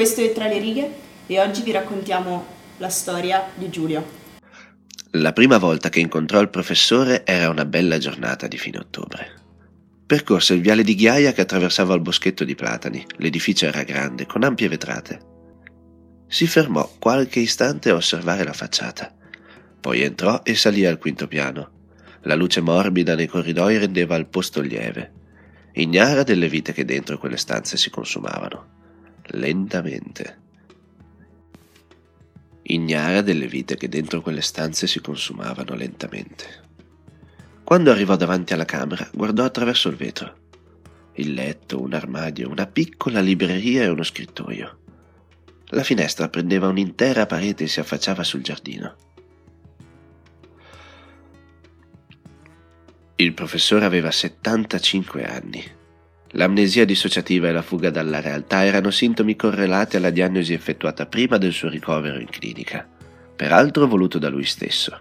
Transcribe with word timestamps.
Questo 0.00 0.22
è 0.22 0.32
Tra 0.32 0.46
le 0.46 0.58
righe 0.58 0.90
e 1.26 1.40
oggi 1.40 1.60
vi 1.60 1.72
raccontiamo 1.72 2.46
la 2.78 2.88
storia 2.88 3.50
di 3.54 3.68
Giulio. 3.68 4.02
La 5.10 5.34
prima 5.34 5.58
volta 5.58 5.90
che 5.90 6.00
incontrò 6.00 6.40
il 6.40 6.48
professore 6.48 7.26
era 7.26 7.50
una 7.50 7.66
bella 7.66 7.98
giornata 7.98 8.48
di 8.48 8.56
fine 8.56 8.78
ottobre. 8.78 9.30
Percorse 10.06 10.54
il 10.54 10.62
viale 10.62 10.84
di 10.84 10.94
ghiaia 10.94 11.32
che 11.32 11.42
attraversava 11.42 11.92
il 11.92 12.00
boschetto 12.00 12.44
di 12.44 12.54
platani. 12.54 13.04
L'edificio 13.18 13.66
era 13.66 13.82
grande, 13.82 14.24
con 14.24 14.42
ampie 14.42 14.68
vetrate. 14.68 15.20
Si 16.28 16.46
fermò 16.46 16.90
qualche 16.98 17.40
istante 17.40 17.90
a 17.90 17.94
osservare 17.96 18.42
la 18.42 18.54
facciata. 18.54 19.14
Poi 19.82 20.00
entrò 20.00 20.40
e 20.44 20.54
salì 20.54 20.86
al 20.86 20.96
quinto 20.96 21.28
piano. 21.28 21.72
La 22.22 22.36
luce 22.36 22.62
morbida 22.62 23.14
nei 23.14 23.26
corridoi 23.26 23.76
rendeva 23.76 24.16
il 24.16 24.28
posto 24.28 24.62
lieve, 24.62 25.12
ignara 25.74 26.22
delle 26.22 26.48
vite 26.48 26.72
che 26.72 26.86
dentro 26.86 27.18
quelle 27.18 27.36
stanze 27.36 27.76
si 27.76 27.90
consumavano. 27.90 28.78
Lentamente. 29.32 30.38
Ignara 32.62 33.20
delle 33.20 33.46
vite 33.46 33.76
che 33.76 33.88
dentro 33.88 34.20
quelle 34.20 34.40
stanze 34.40 34.86
si 34.88 35.00
consumavano 35.00 35.74
lentamente. 35.74 36.68
Quando 37.62 37.92
arrivò 37.92 38.16
davanti 38.16 38.54
alla 38.54 38.64
camera, 38.64 39.08
guardò 39.12 39.44
attraverso 39.44 39.88
il 39.88 39.96
vetro. 39.96 40.34
Il 41.14 41.32
letto, 41.32 41.80
un 41.80 41.92
armadio, 41.92 42.48
una 42.48 42.66
piccola 42.66 43.20
libreria 43.20 43.84
e 43.84 43.88
uno 43.88 44.02
scrittoio. 44.02 44.78
La 45.66 45.84
finestra 45.84 46.28
prendeva 46.28 46.66
un'intera 46.66 47.26
parete 47.26 47.64
e 47.64 47.68
si 47.68 47.78
affacciava 47.78 48.24
sul 48.24 48.42
giardino. 48.42 48.96
Il 53.14 53.32
professore 53.34 53.84
aveva 53.84 54.10
75 54.10 55.24
anni. 55.24 55.78
L'amnesia 56.32 56.84
dissociativa 56.84 57.48
e 57.48 57.52
la 57.52 57.62
fuga 57.62 57.90
dalla 57.90 58.20
realtà 58.20 58.64
erano 58.64 58.90
sintomi 58.90 59.34
correlati 59.34 59.96
alla 59.96 60.10
diagnosi 60.10 60.52
effettuata 60.52 61.06
prima 61.06 61.38
del 61.38 61.52
suo 61.52 61.68
ricovero 61.68 62.18
in 62.18 62.28
clinica, 62.28 62.86
peraltro 63.34 63.86
voluto 63.86 64.18
da 64.18 64.28
lui 64.28 64.44
stesso. 64.44 65.00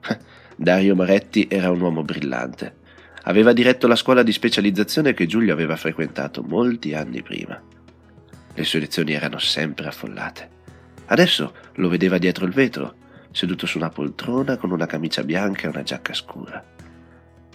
Dario 0.56 0.94
Moretti 0.94 1.48
era 1.50 1.70
un 1.70 1.80
uomo 1.80 2.02
brillante. 2.02 2.76
Aveva 3.24 3.52
diretto 3.52 3.86
la 3.86 3.96
scuola 3.96 4.22
di 4.22 4.32
specializzazione 4.32 5.12
che 5.12 5.26
Giulio 5.26 5.52
aveva 5.52 5.76
frequentato 5.76 6.42
molti 6.42 6.94
anni 6.94 7.22
prima. 7.22 7.60
Le 8.54 8.64
sue 8.64 8.80
lezioni 8.80 9.12
erano 9.12 9.38
sempre 9.38 9.88
affollate. 9.88 10.56
Adesso 11.06 11.54
lo 11.74 11.88
vedeva 11.88 12.18
dietro 12.18 12.46
il 12.46 12.52
vetro, 12.52 12.94
seduto 13.32 13.66
su 13.66 13.76
una 13.76 13.90
poltrona 13.90 14.56
con 14.56 14.70
una 14.70 14.86
camicia 14.86 15.24
bianca 15.24 15.66
e 15.66 15.70
una 15.70 15.82
giacca 15.82 16.14
scura 16.14 16.76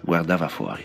guardava 0.04 0.48
fuori. 0.50 0.84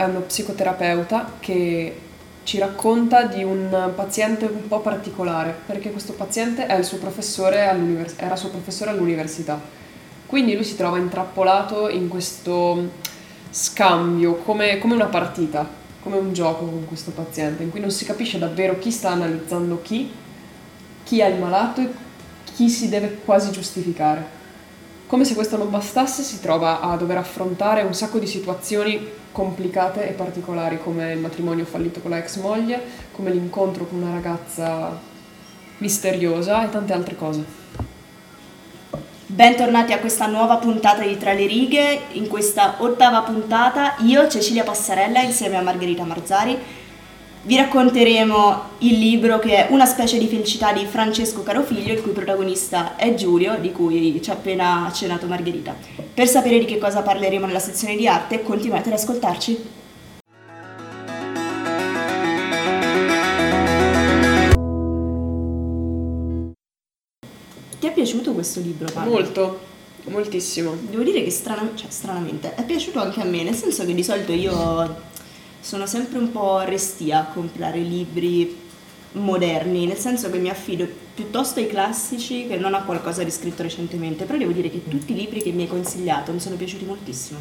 È 0.00 0.04
uno 0.04 0.20
psicoterapeuta 0.20 1.32
che 1.40 2.00
ci 2.42 2.58
racconta 2.58 3.24
di 3.24 3.44
un 3.44 3.92
paziente 3.94 4.46
un 4.46 4.66
po' 4.66 4.80
particolare, 4.80 5.54
perché 5.66 5.90
questo 5.90 6.14
paziente 6.14 6.66
era 6.66 6.82
suo 6.82 6.96
professore 6.96 7.68
all'università. 7.68 9.60
Quindi 10.24 10.54
lui 10.54 10.64
si 10.64 10.74
trova 10.74 10.96
intrappolato 10.96 11.90
in 11.90 12.08
questo 12.08 12.88
scambio, 13.50 14.36
come, 14.36 14.78
come 14.78 14.94
una 14.94 15.06
partita, 15.06 15.68
come 16.02 16.16
un 16.16 16.32
gioco 16.32 16.64
con 16.64 16.86
questo 16.86 17.10
paziente, 17.10 17.62
in 17.62 17.70
cui 17.70 17.80
non 17.80 17.90
si 17.90 18.06
capisce 18.06 18.38
davvero 18.38 18.78
chi 18.78 18.90
sta 18.90 19.10
analizzando 19.10 19.82
chi, 19.82 20.10
chi 21.04 21.20
è 21.20 21.26
il 21.26 21.38
malato 21.38 21.82
e 21.82 21.90
chi 22.54 22.70
si 22.70 22.88
deve 22.88 23.18
quasi 23.22 23.50
giustificare. 23.50 24.39
Come 25.10 25.24
se 25.24 25.34
questo 25.34 25.56
non 25.56 25.70
bastasse, 25.70 26.22
si 26.22 26.38
trova 26.38 26.78
a 26.80 26.94
dover 26.94 27.16
affrontare 27.16 27.82
un 27.82 27.94
sacco 27.94 28.20
di 28.20 28.28
situazioni 28.28 29.10
complicate 29.32 30.08
e 30.08 30.12
particolari 30.12 30.78
come 30.78 31.14
il 31.14 31.18
matrimonio 31.18 31.64
fallito 31.64 31.98
con 31.98 32.12
la 32.12 32.18
ex 32.18 32.36
moglie, 32.36 32.80
come 33.10 33.32
l'incontro 33.32 33.86
con 33.86 34.00
una 34.00 34.12
ragazza 34.12 34.96
misteriosa 35.78 36.64
e 36.64 36.70
tante 36.70 36.92
altre 36.92 37.16
cose. 37.16 37.44
Bentornati 39.26 39.92
a 39.92 39.98
questa 39.98 40.26
nuova 40.26 40.58
puntata 40.58 41.02
di 41.02 41.18
Tra 41.18 41.32
le 41.32 41.46
righe. 41.46 42.02
In 42.12 42.28
questa 42.28 42.76
ottava 42.78 43.22
puntata 43.22 43.96
io, 44.02 44.28
Cecilia 44.28 44.62
Passarella, 44.62 45.22
insieme 45.22 45.56
a 45.56 45.62
Margherita 45.62 46.04
Marzari, 46.04 46.56
vi 47.42 47.56
racconteremo 47.56 48.62
il 48.78 48.98
libro 48.98 49.38
che 49.38 49.66
è 49.66 49.72
Una 49.72 49.86
specie 49.86 50.18
di 50.18 50.26
felicità 50.26 50.72
di 50.74 50.84
Francesco 50.84 51.42
Carofiglio, 51.42 51.94
il 51.94 52.02
cui 52.02 52.12
protagonista 52.12 52.96
è 52.96 53.14
Giulio, 53.14 53.56
di 53.58 53.72
cui 53.72 54.20
ci 54.22 54.30
ha 54.30 54.34
appena 54.34 54.86
accennato 54.86 55.26
Margherita. 55.26 55.74
Per 56.12 56.28
sapere 56.28 56.58
di 56.58 56.66
che 56.66 56.76
cosa 56.76 57.00
parleremo 57.00 57.46
nella 57.46 57.58
sezione 57.58 57.96
di 57.96 58.06
arte, 58.06 58.42
continuate 58.42 58.90
ad 58.90 58.94
ascoltarci. 58.96 59.78
Ti 67.80 67.86
è 67.86 67.92
piaciuto 67.94 68.34
questo 68.34 68.60
libro, 68.60 68.86
Paolo? 68.92 69.10
Molto, 69.10 69.60
moltissimo. 70.08 70.76
Devo 70.78 71.02
dire 71.02 71.22
che 71.22 71.30
strana, 71.30 71.70
cioè, 71.74 71.88
stranamente 71.88 72.54
è 72.54 72.64
piaciuto 72.64 73.00
anche 73.00 73.22
a 73.22 73.24
me, 73.24 73.42
nel 73.42 73.54
senso 73.54 73.86
che 73.86 73.94
di 73.94 74.04
solito 74.04 74.32
io 74.32 75.08
sono 75.60 75.86
sempre 75.86 76.18
un 76.18 76.32
po' 76.32 76.60
restia 76.60 77.20
a 77.20 77.24
comprare 77.24 77.78
libri 77.78 78.68
moderni, 79.12 79.86
nel 79.86 79.96
senso 79.96 80.30
che 80.30 80.38
mi 80.38 80.48
affido 80.48 80.86
piuttosto 81.14 81.58
ai 81.58 81.66
classici 81.66 82.46
che 82.46 82.56
non 82.56 82.74
a 82.74 82.82
qualcosa 82.82 83.24
di 83.24 83.30
scritto 83.30 83.62
recentemente, 83.62 84.24
però 84.24 84.38
devo 84.38 84.52
dire 84.52 84.70
che 84.70 84.86
tutti 84.86 85.12
i 85.12 85.16
libri 85.16 85.42
che 85.42 85.50
mi 85.50 85.62
hai 85.62 85.68
consigliato 85.68 86.32
mi 86.32 86.38
sono 86.38 86.54
piaciuti 86.54 86.84
moltissimo, 86.84 87.40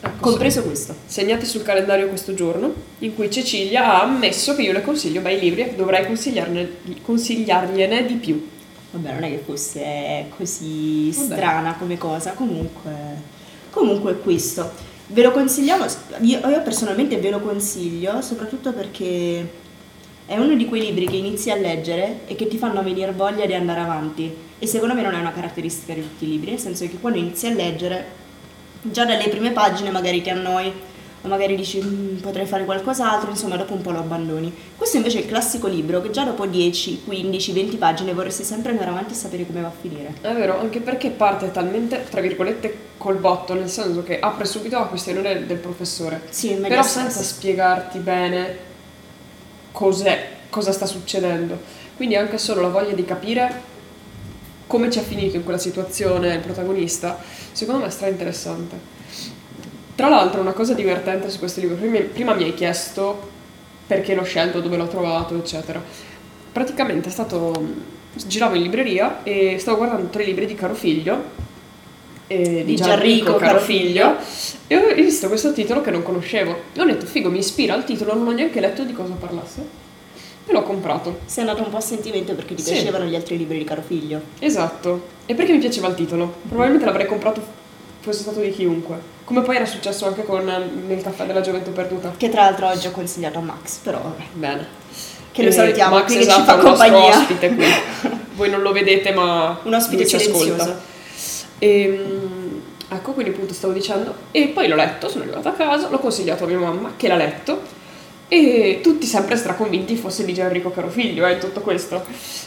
ecco, 0.00 0.20
compreso 0.20 0.62
questo. 0.62 0.94
Segnate 1.06 1.44
sul 1.46 1.62
calendario 1.62 2.08
questo 2.08 2.32
giorno 2.34 2.72
in 3.00 3.14
cui 3.14 3.30
Cecilia 3.30 3.94
ha 3.94 4.02
ammesso 4.02 4.54
che 4.54 4.62
io 4.62 4.72
le 4.72 4.82
consiglio 4.82 5.20
bei 5.20 5.40
libri 5.40 5.62
e 5.62 5.74
dovrei 5.74 6.06
consigliargliene 7.02 8.06
di 8.06 8.14
più. 8.14 8.48
Vabbè, 8.92 9.12
non 9.12 9.24
è 9.24 9.28
che 9.30 9.42
fosse 9.44 10.26
così 10.36 11.10
Vabbè. 11.10 11.34
strana 11.34 11.74
come 11.74 11.98
cosa, 11.98 12.32
comunque, 12.32 12.92
comunque 13.70 14.18
questo. 14.18 14.88
Ve 15.12 15.22
lo 15.22 15.32
consigliamo, 15.32 15.86
io, 16.20 16.38
io 16.48 16.62
personalmente 16.62 17.16
ve 17.16 17.30
lo 17.30 17.40
consiglio, 17.40 18.22
soprattutto 18.22 18.72
perché 18.72 19.44
è 20.24 20.38
uno 20.38 20.54
di 20.54 20.66
quei 20.66 20.82
libri 20.82 21.06
che 21.06 21.16
inizi 21.16 21.50
a 21.50 21.56
leggere 21.56 22.20
e 22.28 22.36
che 22.36 22.46
ti 22.46 22.56
fanno 22.56 22.80
venire 22.80 23.10
voglia 23.10 23.44
di 23.44 23.54
andare 23.54 23.80
avanti. 23.80 24.32
E 24.56 24.66
secondo 24.68 24.94
me 24.94 25.02
non 25.02 25.14
è 25.14 25.18
una 25.18 25.32
caratteristica 25.32 25.94
di 25.94 26.02
tutti 26.02 26.26
i 26.26 26.28
libri, 26.28 26.50
nel 26.50 26.60
senso 26.60 26.84
che 26.86 26.98
quando 27.00 27.18
inizi 27.18 27.48
a 27.48 27.54
leggere, 27.54 28.06
già 28.82 29.04
dalle 29.04 29.28
prime 29.28 29.50
pagine 29.50 29.90
magari 29.90 30.22
ti 30.22 30.30
annoi 30.30 30.72
magari 31.28 31.54
dici 31.54 31.82
mm, 31.82 32.16
potrei 32.18 32.46
fare 32.46 32.64
qualcos'altro, 32.64 33.30
insomma 33.30 33.56
dopo 33.56 33.74
un 33.74 33.82
po' 33.82 33.90
lo 33.90 33.98
abbandoni. 33.98 34.52
Questo 34.76 34.96
invece 34.96 35.18
è 35.18 35.20
il 35.22 35.28
classico 35.28 35.66
libro 35.66 36.00
che 36.00 36.10
già 36.10 36.24
dopo 36.24 36.46
10, 36.46 37.02
15, 37.04 37.52
20 37.52 37.76
pagine 37.76 38.12
vorresti 38.14 38.42
sempre 38.44 38.70
andare 38.70 38.90
avanti 38.90 39.12
e 39.12 39.16
sapere 39.16 39.46
come 39.46 39.60
va 39.60 39.68
a 39.68 39.72
finire. 39.78 40.14
È 40.20 40.32
vero, 40.32 40.58
anche 40.58 40.80
perché 40.80 41.10
parte 41.10 41.50
talmente, 41.50 42.06
tra 42.08 42.20
virgolette, 42.20 42.88
col 42.96 43.16
botto, 43.16 43.54
nel 43.54 43.68
senso 43.68 44.02
che 44.02 44.18
apre 44.18 44.44
subito 44.44 44.78
la 44.78 44.86
questione 44.86 45.20
del, 45.22 45.46
del 45.46 45.58
professore. 45.58 46.22
Sì, 46.30 46.54
però 46.54 46.82
senza 46.82 47.22
spiegarti 47.22 47.98
bene 47.98 48.68
cos'è, 49.72 50.28
cosa 50.48 50.72
sta 50.72 50.86
succedendo. 50.86 51.58
Quindi 51.96 52.16
anche 52.16 52.38
solo 52.38 52.62
la 52.62 52.68
voglia 52.68 52.92
di 52.92 53.04
capire 53.04 53.68
come 54.66 54.88
ci 54.88 55.00
ha 55.00 55.02
finito 55.02 55.34
in 55.36 55.42
quella 55.42 55.58
situazione 55.58 56.34
il 56.34 56.40
protagonista, 56.40 57.18
secondo 57.50 57.80
me 57.80 57.88
è 57.88 57.90
stra 57.90 58.06
interessante. 58.06 58.99
Tra 60.00 60.08
l'altro 60.08 60.40
una 60.40 60.52
cosa 60.52 60.72
divertente 60.72 61.28
su 61.28 61.38
questo 61.38 61.60
libro, 61.60 61.76
prima, 61.76 61.98
prima 61.98 62.32
mi 62.32 62.44
hai 62.44 62.54
chiesto 62.54 63.28
perché 63.86 64.14
l'ho 64.14 64.22
scelto, 64.22 64.60
dove 64.60 64.78
l'ho 64.78 64.88
trovato, 64.88 65.36
eccetera. 65.36 65.78
Praticamente 66.52 67.10
è 67.10 67.12
stato... 67.12 67.52
giravo 68.14 68.54
in 68.54 68.62
libreria 68.62 69.22
e 69.24 69.58
stavo 69.58 69.76
guardando 69.76 70.06
tre 70.08 70.24
libri 70.24 70.46
di 70.46 70.54
Caro 70.54 70.72
Figlio, 70.72 71.22
eh, 72.28 72.64
di 72.64 72.76
Gianrico 72.76 73.34
Carofiglio, 73.34 74.16
e 74.68 74.74
ho 74.74 74.94
visto 74.94 75.28
questo 75.28 75.52
titolo 75.52 75.82
che 75.82 75.90
non 75.90 76.02
conoscevo. 76.02 76.56
E 76.72 76.80
ho 76.80 76.84
detto, 76.86 77.04
figo, 77.04 77.28
mi 77.28 77.40
ispira 77.40 77.74
al 77.74 77.84
titolo, 77.84 78.14
non 78.14 78.26
ho 78.26 78.32
neanche 78.32 78.58
letto 78.58 78.84
di 78.84 78.94
cosa 78.94 79.12
parlasse. 79.12 79.62
E 80.46 80.50
l'ho 80.50 80.62
comprato. 80.62 81.18
Sei 81.26 81.44
andato 81.46 81.62
un 81.62 81.68
po' 81.68 81.76
a 81.76 81.82
sentimento 81.82 82.32
perché 82.34 82.54
ti 82.54 82.62
sì. 82.62 82.72
piacevano 82.72 83.04
gli 83.04 83.14
altri 83.14 83.36
libri 83.36 83.58
di 83.58 83.64
Carofiglio. 83.64 84.22
Esatto. 84.38 85.08
E 85.26 85.34
perché 85.34 85.52
mi 85.52 85.58
piaceva 85.58 85.88
il 85.88 85.94
titolo? 85.94 86.36
Probabilmente 86.48 86.86
l'avrei 86.86 87.04
comprato 87.04 87.58
fosse 88.00 88.20
stato 88.20 88.40
di 88.40 88.50
chiunque. 88.50 89.18
Come 89.24 89.42
poi 89.42 89.56
era 89.56 89.66
successo 89.66 90.06
anche 90.06 90.24
con 90.24 90.48
ehm, 90.48 90.90
il 90.90 91.02
caffè 91.02 91.24
della 91.24 91.40
gioventù 91.40 91.72
perduta. 91.72 92.12
Che 92.16 92.28
tra 92.28 92.42
l'altro 92.42 92.66
oggi 92.68 92.86
ho 92.86 92.90
consigliato 92.90 93.38
a 93.38 93.42
Max, 93.42 93.76
però 93.76 94.00
vabbè. 94.00 94.22
Bene. 94.32 94.66
Che 95.32 95.44
lo 95.44 95.52
salutiamo 95.52 95.94
Max 95.94 96.06
qui 96.06 96.18
esatto, 96.18 96.44
che 96.44 96.50
ci 96.50 96.56
fa 96.56 96.56
compagnia. 96.58 97.18
ospite 97.18 97.54
qui. 97.54 97.64
voi 98.34 98.50
non 98.50 98.62
lo 98.62 98.72
vedete 98.72 99.12
ma 99.12 99.60
Un 99.62 99.74
ospite 99.74 100.06
ci 100.06 100.16
ascolta. 100.16 100.80
Ehm, 101.58 102.62
ecco, 102.88 103.12
quindi 103.12 103.32
appunto 103.32 103.54
stavo 103.54 103.72
dicendo. 103.72 104.14
E 104.30 104.48
poi 104.48 104.66
l'ho 104.66 104.76
letto, 104.76 105.08
sono 105.08 105.24
arrivata 105.24 105.50
a 105.50 105.52
casa, 105.52 105.88
l'ho 105.88 105.98
consigliato 105.98 106.44
a 106.44 106.46
mia 106.46 106.58
mamma 106.58 106.94
che 106.96 107.06
l'ha 107.06 107.16
letto. 107.16 107.78
E 108.26 108.80
tutti 108.82 109.06
sempre 109.06 109.36
straconvinti 109.36 109.96
fosse 109.96 110.24
di 110.24 110.38
Enrico 110.38 110.70
Carofiglio, 110.70 111.26
eh, 111.26 111.38
tutto 111.38 111.60
questo. 111.60 112.02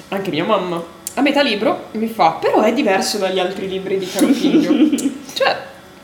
Anche 0.09 0.29
mia 0.29 0.45
mamma. 0.45 1.01
A 1.15 1.21
metà 1.21 1.41
libro 1.41 1.89
mi 1.93 2.07
fa, 2.07 2.31
però 2.31 2.61
è 2.61 2.73
diverso 2.73 3.17
dagli 3.17 3.39
altri 3.39 3.67
libri 3.67 3.97
di 3.99 4.07
Carofiglio. 4.09 4.71
cioè, 5.33 5.55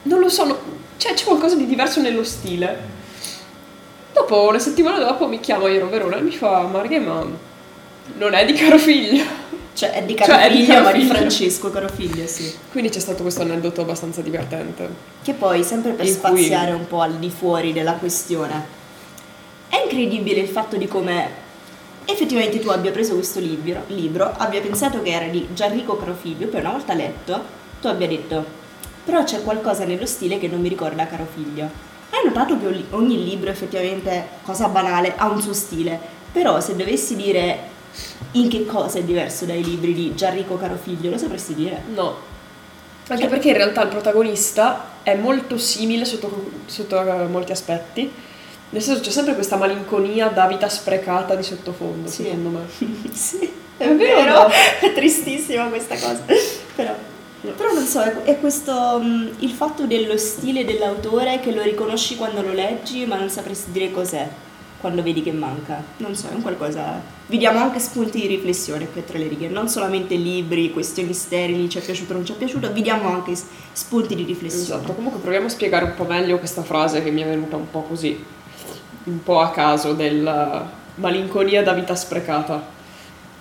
non 0.04 0.20
lo 0.20 0.30
so, 0.30 0.46
no- 0.46 0.60
cioè 0.98 1.14
c'è 1.14 1.26
qualcosa 1.26 1.56
di 1.56 1.66
diverso 1.66 2.00
nello 2.02 2.24
stile. 2.24 2.98
Dopo, 4.14 4.48
una 4.50 4.60
settimana 4.60 5.00
dopo, 5.00 5.28
mi 5.28 5.40
chiama 5.40 5.68
Iero 5.70 5.88
Verona 5.88 6.18
e 6.18 6.22
mi 6.22 6.32
fa, 6.32 6.62
Marghe, 6.62 7.00
ma 7.00 7.26
non 8.18 8.34
è 8.34 8.46
di 8.46 8.54
Carofiglio. 8.54 9.48
Cioè 9.72 9.92
è 9.92 10.04
di 10.04 10.14
Cioè, 10.14 10.26
Carofiglio, 10.28 10.82
ma 10.82 10.92
di. 10.92 11.06
Francesco 11.06 11.70
Carofiglio, 11.72 12.28
sì. 12.28 12.54
Quindi 12.70 12.90
c'è 12.90 13.00
stato 13.00 13.22
questo 13.22 13.44
aneddoto 13.44 13.80
abbastanza 13.80 14.20
divertente. 14.20 14.90
Che 15.24 15.32
poi, 15.32 15.64
sempre 15.64 15.92
per 15.92 16.06
In 16.06 16.20
cui- 16.20 16.44
spaziare 16.44 16.74
un 16.74 16.86
po' 16.86 17.00
al 17.00 17.14
di 17.14 17.30
fuori 17.30 17.72
della 17.72 17.94
questione, 17.94 18.66
è 19.70 19.78
incredibile 19.82 20.42
il 20.42 20.50
fatto 20.50 20.76
di 20.76 20.86
come 20.86 21.30
effettivamente 22.12 22.60
tu 22.60 22.70
abbia 22.70 22.92
preso 22.92 23.14
questo 23.14 23.40
libro, 23.40 23.84
libro, 23.88 24.34
abbia 24.38 24.62
pensato 24.62 25.02
che 25.02 25.12
era 25.12 25.28
di 25.28 25.48
Gianrico 25.54 25.98
Carofiglio, 25.98 26.48
poi 26.48 26.62
una 26.62 26.72
volta 26.72 26.94
letto, 26.94 27.42
tu 27.82 27.88
abbia 27.88 28.08
detto, 28.08 28.46
però 29.04 29.24
c'è 29.24 29.42
qualcosa 29.44 29.86
nello 29.86 30.06
stile 30.06 30.40
che 30.40 30.48
non 30.48 30.62
mi 30.62 30.70
ricorda 30.70 31.08
Carofiglio. 31.08 31.88
Hai 32.10 32.26
notato 32.26 32.60
che 32.60 32.86
ogni- 32.92 33.24
libro 33.24 33.50
effettivamente, 33.50 34.28
cosa 34.44 34.68
banale, 34.68 35.14
ha 35.16 35.30
un 35.30 35.42
suo 35.42 35.54
stile, 35.54 36.00
però 36.32 36.60
se 36.60 36.76
dovessi 36.76 37.16
dire 37.16 37.78
in 38.32 38.50
che 38.50 38.66
cosa 38.66 39.00
è 39.00 39.04
diverso 39.04 39.46
dai 39.46 39.64
libri 39.64 39.94
di 39.94 40.16
Gianrico 40.16 40.58
Carofiglio, 40.58 41.10
lo 41.10 41.18
sapresti 41.18 41.56
dire? 41.56 41.84
No. 41.94 42.28
Anche 43.08 43.28
perché 43.28 43.50
in 43.50 43.56
realtà 43.56 43.82
il 43.82 43.90
protagonista 43.90 44.98
è 45.02 45.16
molto 45.16 45.58
simile 45.58 46.06
sotto, 46.06 46.52
sotto 46.66 47.02
molti 47.30 47.52
aspetti. 47.52 48.12
Nel 48.72 48.82
senso 48.82 49.02
c'è 49.02 49.10
sempre 49.10 49.34
questa 49.34 49.56
malinconia 49.56 50.28
da 50.28 50.46
vita 50.48 50.70
sprecata 50.70 51.36
di 51.36 51.44
sottofondo, 51.44 52.08
Sì. 52.10 52.24
secondo 52.24 52.50
me. 52.50 52.60
sì, 53.14 53.52
È 53.78 53.88
vero. 53.96 54.48
è 54.80 54.94
tristissima 54.94 55.66
questa 55.70 55.96
cosa. 55.96 56.24
Però, 56.76 56.94
però 57.56 57.74
non 57.74 57.86
so, 57.86 58.02
è, 58.02 58.24
è 58.24 58.40
questo 58.40 59.00
mh, 59.02 59.36
il 59.40 59.50
fatto 59.52 59.86
dello 59.86 60.18
stile 60.18 60.66
dell'autore 60.66 61.40
che 61.40 61.52
lo 61.52 61.64
riconosci 61.64 62.16
quando 62.16 62.42
lo 62.42 62.52
leggi, 62.54 63.06
ma 63.06 63.16
non 63.16 63.30
sapresti 63.30 63.72
dire 63.72 63.92
cos'è 63.92 64.28
quando 64.80 65.02
vedi 65.04 65.22
che 65.24 65.32
manca. 65.32 65.84
Non 65.98 66.16
so, 66.16 66.28
è 66.30 66.34
un 66.36 66.42
qualcosa. 66.42 67.02
Vi 67.26 67.38
diamo 67.38 67.60
anche 67.60 67.80
spunti 67.80 68.22
di 68.22 68.28
riflessione 68.28 68.88
qui 68.90 69.04
tra 69.04 69.18
le 69.18 69.28
righe, 69.28 69.48
non 69.50 69.68
solamente 69.68 70.16
libri, 70.16 70.72
questioni 70.72 71.14
sterili, 71.14 71.70
ci 71.70 71.80
è 71.80 71.82
piaciuto 71.82 72.14
o 72.14 72.16
non 72.16 72.26
ci 72.26 72.34
è 72.34 72.36
piaciuto, 72.36 72.72
vi 72.72 72.82
diamo 72.82 73.10
anche 73.10 73.34
spunti 73.72 74.16
di 74.16 74.24
riflessione. 74.24 74.80
Esatto, 74.80 74.94
comunque 74.94 75.20
proviamo 75.20 75.48
a 75.48 75.50
spiegare 75.50 75.86
un 75.86 75.94
po' 75.96 76.06
meglio 76.06 76.38
questa 76.40 76.64
frase 76.64 77.04
che 77.04 77.12
mi 77.12 77.22
è 77.22 77.26
venuta 77.26 77.56
un 77.56 77.70
po' 77.70 77.82
così, 77.82 78.24
un 79.06 79.24
po' 79.24 79.40
a 79.40 79.52
caso 79.52 79.94
del 79.94 80.68
malinconia 80.96 81.64
da 81.64 81.74
vita 81.74 81.96
sprecata. 81.96 82.78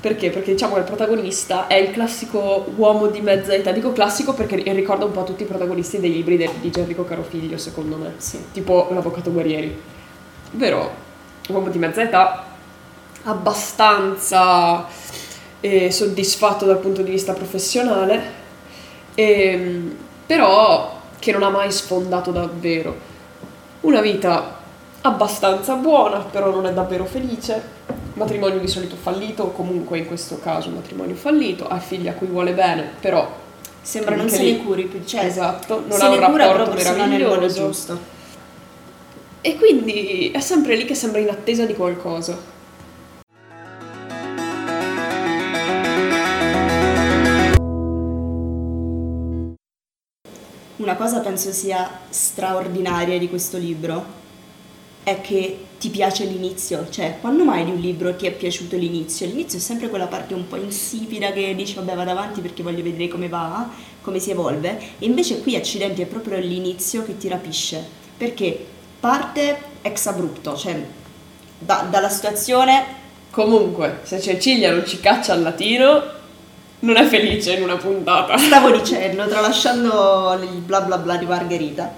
Perché? 0.01 0.31
Perché 0.31 0.53
diciamo 0.53 0.75
che 0.75 0.81
il 0.81 0.87
protagonista 0.87 1.67
è 1.67 1.75
il 1.75 1.91
classico 1.91 2.71
uomo 2.77 3.09
di 3.09 3.21
mezza 3.21 3.53
età. 3.53 3.73
Dico 3.73 3.93
classico 3.93 4.33
perché 4.33 4.57
ricorda 4.73 5.05
un 5.05 5.11
po' 5.11 5.25
tutti 5.25 5.43
i 5.43 5.47
protagonisti 5.47 5.99
dei 5.99 6.13
libri 6.13 6.37
de- 6.37 6.51
di 6.61 6.71
Enrico 6.75 7.05
Carofiglio, 7.05 7.59
secondo 7.59 7.97
me. 7.97 8.15
Sì. 8.19 8.39
Tipo 8.53 8.89
l'avvocato 8.93 9.33
Guerrieri. 9.33 9.77
Ovvero, 10.55 10.91
uomo 11.49 11.69
di 11.69 11.79
mezza 11.79 12.03
età, 12.03 12.45
abbastanza 13.25 14.87
eh, 15.61 15.91
soddisfatto 15.91 16.65
dal 16.65 16.79
punto 16.79 17.03
di 17.03 17.11
vista 17.11 17.33
professionale, 17.33 18.23
ehm, 19.15 19.97
però 20.27 21.01
che 21.19 21.33
non 21.33 21.43
ha 21.43 21.51
mai 21.51 21.73
sfondato 21.73 22.31
davvero. 22.31 22.97
Una 23.81 24.01
vita 24.01 24.58
abbastanza 25.03 25.75
buona, 25.75 26.19
però 26.19 26.51
non 26.51 26.67
è 26.67 26.73
davvero 26.73 27.05
felice. 27.05 27.77
Matrimonio 28.15 28.59
di 28.59 28.67
solito 28.67 28.97
fallito, 28.97 29.45
o 29.45 29.53
comunque 29.53 29.99
in 29.99 30.07
questo 30.07 30.41
caso 30.41 30.69
un 30.69 30.75
matrimonio 30.75 31.15
fallito, 31.15 31.69
ha 31.69 31.79
figli 31.79 32.09
a 32.09 32.15
cui 32.15 32.27
vuole 32.27 32.53
bene, 32.53 32.91
però 33.01 33.29
Sembra 33.81 34.17
non 34.17 34.29
se 34.29 34.43
lì. 34.43 34.53
ne 34.53 34.65
curi 34.65 34.85
più, 34.85 35.05
cioè 35.05 35.25
esatto, 35.25 35.85
non 35.87 35.99
se 35.99 36.05
ha 36.05 36.09
ne 36.09 36.17
un 36.17 36.37
rapporto 36.37 36.75
meraviglioso. 36.75 37.67
giusto. 37.67 38.17
E 39.41 39.57
quindi 39.57 40.33
è 40.33 40.41
sempre 40.41 40.75
lì 40.75 40.85
che 40.85 40.97
sembra 40.97 41.21
in 41.21 41.31
attesa 41.31 41.65
di 41.65 41.75
qualcosa. 41.75 42.57
Una 50.77 50.97
cosa 50.97 51.21
penso 51.21 51.53
sia 51.53 51.89
straordinaria 52.09 53.19
di 53.19 53.29
questo 53.29 53.59
libro 53.59 54.19
è 55.11 55.21
che 55.21 55.65
ti 55.79 55.91
piace 55.91 56.25
l'inizio, 56.25 56.89
cioè 56.91 57.19
quando 57.21 57.45
mai 57.45 57.65
di 57.65 57.71
un 57.71 57.79
libro 57.79 58.15
ti 58.17 58.27
è 58.27 58.33
piaciuto 58.33 58.77
l'inizio? 58.77 59.27
L'inizio 59.27 59.59
è 59.59 59.61
sempre 59.61 59.89
quella 59.89 60.07
parte 60.07 60.35
un 60.35 60.49
po' 60.49 60.57
insipida 60.57 61.33
che 61.33 61.55
dici 61.55 61.75
vabbè 61.75 61.95
vado 61.95 62.11
avanti 62.11 62.41
perché 62.41 62.63
voglio 62.63 62.83
vedere 62.83 63.09
come 63.09 63.29
va, 63.29 63.69
come 64.01 64.19
si 64.19 64.31
evolve 64.31 64.79
e 64.99 65.07
invece 65.07 65.41
qui 65.41 65.55
accidenti 65.55 66.03
è 66.03 66.07
proprio 66.07 66.39
l'inizio 66.39 67.05
che 67.05 67.17
ti 67.17 67.29
rapisce 67.29 67.85
perché 68.17 68.67
parte 68.99 69.63
ex 69.83 70.07
abrupto, 70.07 70.57
cioè 70.57 70.85
da- 71.59 71.87
dalla 71.89 72.09
situazione 72.09 73.07
Comunque, 73.31 74.01
se 74.03 74.21
Cecilia 74.21 74.73
non 74.73 74.87
ci 74.87 75.01
caccia 75.01 75.35
al 75.35 75.43
latino, 75.43 76.03
non 76.81 76.97
è 76.97 77.05
felice 77.05 77.53
in 77.53 77.63
una 77.63 77.77
puntata. 77.77 78.37
Stavo 78.39 78.71
dicendo, 78.71 79.29
tralasciando 79.29 80.39
il 80.43 80.61
bla 80.61 80.81
bla 80.81 80.99
bla 80.99 81.17
di 81.17 81.27
Margherita, 81.27 81.95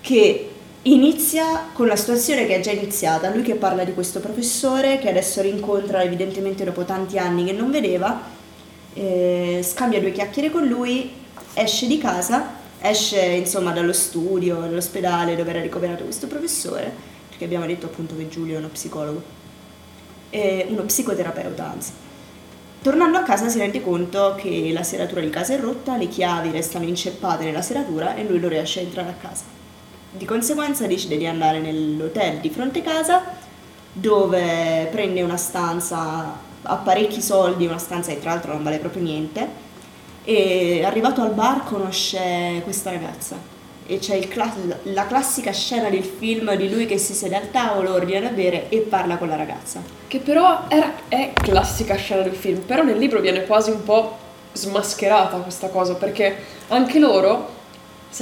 che 0.00 0.51
inizia 0.82 1.68
con 1.72 1.86
la 1.86 1.94
situazione 1.94 2.46
che 2.46 2.56
è 2.56 2.60
già 2.60 2.72
iniziata, 2.72 3.30
lui 3.30 3.42
che 3.42 3.54
parla 3.54 3.84
di 3.84 3.94
questo 3.94 4.18
professore 4.20 4.98
che 4.98 5.08
adesso 5.08 5.40
rincontra 5.40 6.02
evidentemente 6.02 6.64
dopo 6.64 6.84
tanti 6.84 7.18
anni 7.18 7.44
che 7.44 7.52
non 7.52 7.70
vedeva, 7.70 8.20
eh, 8.94 9.60
scambia 9.62 10.00
due 10.00 10.10
chiacchiere 10.10 10.50
con 10.50 10.66
lui, 10.66 11.10
esce 11.54 11.86
di 11.86 11.98
casa, 11.98 12.60
esce 12.80 13.20
insomma 13.20 13.70
dallo 13.70 13.92
studio, 13.92 14.56
dall'ospedale 14.56 15.36
dove 15.36 15.50
era 15.50 15.60
ricoverato 15.60 16.02
questo 16.02 16.26
professore, 16.26 16.92
perché 17.28 17.44
abbiamo 17.44 17.66
detto 17.66 17.86
appunto 17.86 18.16
che 18.16 18.28
Giulio 18.28 18.56
è 18.56 18.58
uno 18.58 18.68
psicologo, 18.68 19.22
eh, 20.30 20.66
uno 20.68 20.82
psicoterapeuta 20.82 21.70
anzi. 21.70 21.92
Tornando 22.82 23.18
a 23.18 23.22
casa 23.22 23.48
si 23.48 23.58
rende 23.58 23.80
conto 23.80 24.34
che 24.36 24.70
la 24.72 24.82
serratura 24.82 25.20
di 25.20 25.30
casa 25.30 25.54
è 25.54 25.60
rotta, 25.60 25.96
le 25.96 26.08
chiavi 26.08 26.50
restano 26.50 26.84
inceppate 26.84 27.44
nella 27.44 27.62
serratura 27.62 28.16
e 28.16 28.24
lui 28.24 28.40
non 28.40 28.48
riesce 28.48 28.80
a 28.80 28.82
entrare 28.82 29.10
a 29.10 29.12
casa. 29.12 29.61
Di 30.14 30.26
conseguenza 30.26 30.86
decide 30.86 31.16
di 31.16 31.26
andare 31.26 31.58
nell'hotel 31.58 32.38
di 32.38 32.50
fronte 32.50 32.82
casa 32.82 33.22
dove 33.90 34.88
prende 34.90 35.22
una 35.22 35.38
stanza 35.38 36.38
a 36.64 36.76
parecchi 36.76 37.22
soldi, 37.22 37.66
una 37.66 37.78
stanza 37.78 38.12
che 38.12 38.20
tra 38.20 38.32
l'altro 38.32 38.52
non 38.52 38.62
vale 38.62 38.78
proprio 38.78 39.02
niente 39.02 39.48
e 40.24 40.84
arrivato 40.84 41.22
al 41.22 41.32
bar 41.32 41.64
conosce 41.64 42.60
questa 42.62 42.90
ragazza 42.90 43.36
e 43.86 43.98
c'è 43.98 44.20
cla- 44.28 44.54
la 44.84 45.06
classica 45.06 45.50
scena 45.50 45.88
del 45.88 46.04
film 46.04 46.54
di 46.56 46.70
lui 46.70 46.84
che 46.86 46.98
si 46.98 47.14
siede 47.14 47.36
al 47.36 47.50
tavolo, 47.50 47.94
ordina 47.94 48.20
da 48.20 48.28
bere 48.28 48.68
e 48.68 48.78
parla 48.78 49.16
con 49.16 49.28
la 49.28 49.36
ragazza. 49.36 49.82
Che 50.06 50.18
però 50.18 50.64
era, 50.68 50.92
è 51.08 51.32
classica 51.32 51.96
scena 51.96 52.22
del 52.22 52.34
film, 52.34 52.60
però 52.60 52.82
nel 52.82 52.98
libro 52.98 53.20
viene 53.20 53.44
quasi 53.44 53.70
un 53.70 53.82
po' 53.82 54.16
smascherata 54.52 55.38
questa 55.38 55.68
cosa, 55.68 55.94
perché 55.94 56.36
anche 56.68 56.98
loro 56.98 57.60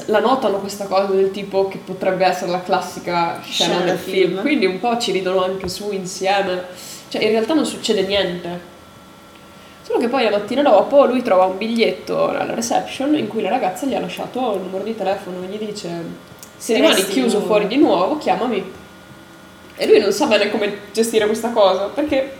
la 0.06 0.20
notano 0.20 0.58
questa 0.58 0.86
cosa 0.86 1.12
del 1.12 1.30
tipo 1.30 1.68
che 1.68 1.78
potrebbe 1.78 2.24
essere 2.24 2.50
la 2.50 2.62
classica 2.62 3.40
scena, 3.42 3.74
Scena 3.74 3.84
del 3.84 3.98
film. 3.98 4.28
film. 4.28 4.40
quindi 4.40 4.66
un 4.66 4.78
po' 4.78 4.96
ci 4.98 5.10
ridono 5.12 5.42
anche 5.42 5.68
su 5.68 5.90
insieme, 5.90 6.64
cioè 7.08 7.22
in 7.22 7.30
realtà 7.30 7.54
non 7.54 7.66
succede 7.66 8.02
niente. 8.02 8.68
Solo 9.82 9.98
che 9.98 10.08
poi 10.08 10.24
la 10.24 10.30
mattina 10.30 10.62
dopo 10.62 11.04
lui 11.04 11.22
trova 11.22 11.46
un 11.46 11.58
biglietto 11.58 12.28
alla 12.28 12.54
reception 12.54 13.16
in 13.16 13.26
cui 13.26 13.42
la 13.42 13.48
ragazza 13.48 13.86
gli 13.86 13.94
ha 13.94 14.00
lasciato 14.00 14.54
il 14.54 14.60
numero 14.60 14.84
di 14.84 14.94
telefono 14.96 15.42
e 15.42 15.46
gli 15.46 15.58
dice 15.58 15.88
se 16.56 16.74
rimani 16.74 17.04
chiuso 17.06 17.36
nudo." 17.38 17.46
fuori 17.46 17.66
di 17.66 17.76
nuovo 17.76 18.16
chiamami. 18.18 18.72
E 19.76 19.86
lui 19.86 19.98
non 19.98 20.12
sa 20.12 20.26
bene 20.26 20.50
come 20.50 20.78
gestire 20.92 21.26
questa 21.26 21.50
cosa, 21.50 21.86
perché 21.86 22.32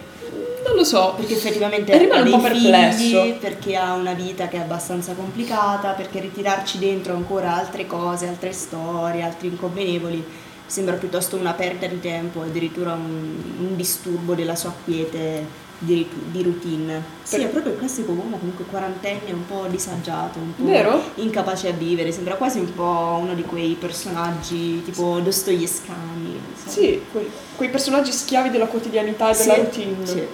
non 0.71 0.77
lo 0.79 0.85
so. 0.85 1.15
Perché 1.17 1.35
effettivamente 1.35 1.97
rimane 1.99 2.31
un 2.31 2.31
po' 2.31 2.41
perplesso. 2.43 2.99
figli, 2.99 3.33
perché 3.35 3.77
ha 3.77 3.95
una 3.95 4.15
vita 4.15 4.49
che 4.49 4.57
è 4.57 4.61
abbastanza 4.61 5.13
complicata, 5.15 5.91
perché 5.93 6.21
ritirarci 6.21 6.79
dentro 6.79 7.15
ancora 7.15 7.55
altre 7.57 7.87
cose, 7.87 8.29
altre 8.29 8.53
storie, 8.53 9.23
altri 9.23 9.49
inconvenevoli, 9.49 10.25
sembra 10.67 10.95
piuttosto 10.95 11.37
una 11.37 11.53
perdita 11.53 11.87
di 11.87 12.01
tempo, 12.01 12.43
addirittura 12.43 12.93
un, 12.93 13.43
un 13.59 13.77
disturbo 13.77 14.35
della 14.35 14.55
sua 14.55 14.73
quiete 14.85 15.69
di, 15.79 16.07
di 16.31 16.43
routine. 16.43 17.03
Sì, 17.23 17.37
Per- 17.37 17.47
è 17.47 17.49
proprio 17.49 17.73
il 17.73 17.79
classico 17.79 18.13
uomo 18.13 18.37
comunque 18.39 18.65
quarantenne, 18.67 19.33
un 19.33 19.47
po' 19.47 19.67
disagiato, 19.69 20.39
un 20.39 20.55
po' 20.55 20.65
Vero? 20.65 21.03
incapace 21.17 21.69
a 21.69 21.73
vivere, 21.73 22.13
sembra 22.13 22.35
quasi 22.37 22.59
un 22.59 22.73
po' 22.75 23.19
uno 23.21 23.35
di 23.35 23.43
quei 23.43 23.77
personaggi 23.81 24.83
tipo 24.85 25.19
Dostoevskani. 25.21 26.39
so. 26.65 26.71
Sì, 26.71 27.03
quei, 27.11 27.29
quei 27.57 27.71
personaggi 27.71 28.13
schiavi 28.13 28.51
della 28.51 28.67
quotidianità 28.67 29.31
e 29.31 29.37
della 29.37 29.55
Sì, 29.55 29.61
routine. 29.61 30.07
sì. 30.07 30.27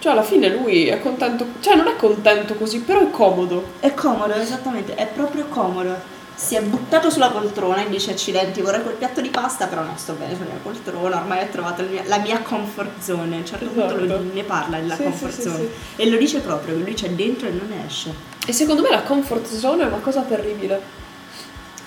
Cioè, 0.00 0.12
alla 0.12 0.22
fine 0.22 0.48
lui 0.48 0.86
è 0.86 0.98
contento, 0.98 1.46
cioè 1.60 1.76
non 1.76 1.86
è 1.86 1.94
contento 1.94 2.54
così, 2.54 2.80
però 2.80 3.02
è 3.02 3.10
comodo. 3.10 3.72
È 3.80 3.92
comodo, 3.92 4.32
esattamente, 4.32 4.94
è 4.94 5.06
proprio 5.06 5.44
comodo. 5.44 5.94
Si 6.34 6.54
è 6.54 6.62
buttato 6.62 7.10
sulla 7.10 7.28
poltrona 7.28 7.84
e 7.84 7.90
dice 7.90 8.12
accidenti, 8.12 8.62
vorrei 8.62 8.80
quel 8.80 8.94
piatto 8.94 9.20
di 9.20 9.28
pasta, 9.28 9.66
però 9.66 9.82
no, 9.82 9.92
sto 9.96 10.14
bene 10.14 10.34
sulla 10.34 10.46
mia 10.46 10.60
poltrona, 10.62 11.18
ormai 11.18 11.42
ho 11.42 11.48
trovato 11.50 11.82
mia, 11.82 12.02
la 12.06 12.16
mia 12.16 12.40
comfort 12.40 12.98
zone. 13.02 13.36
A 13.36 13.38
un 13.40 13.44
certo 13.44 13.70
esatto. 13.70 13.94
punto 13.94 14.14
lo, 14.14 14.24
ne 14.32 14.42
parla 14.42 14.78
della 14.78 14.96
sì, 14.96 15.02
comfort 15.02 15.34
sì, 15.34 15.42
zone. 15.42 15.58
Sì, 15.58 16.02
e 16.02 16.08
lo 16.08 16.16
dice 16.16 16.40
proprio, 16.40 16.76
che 16.76 16.82
lui 16.82 16.94
c'è 16.94 17.10
dentro 17.10 17.48
e 17.48 17.50
non 17.50 17.68
ne 17.68 17.84
esce. 17.86 18.14
E 18.46 18.54
secondo 18.54 18.80
me 18.80 18.88
la 18.88 19.02
comfort 19.02 19.46
zone 19.46 19.82
è 19.82 19.86
una 19.86 19.98
cosa 19.98 20.22
terribile. 20.22 20.80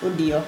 Oddio. 0.02 0.44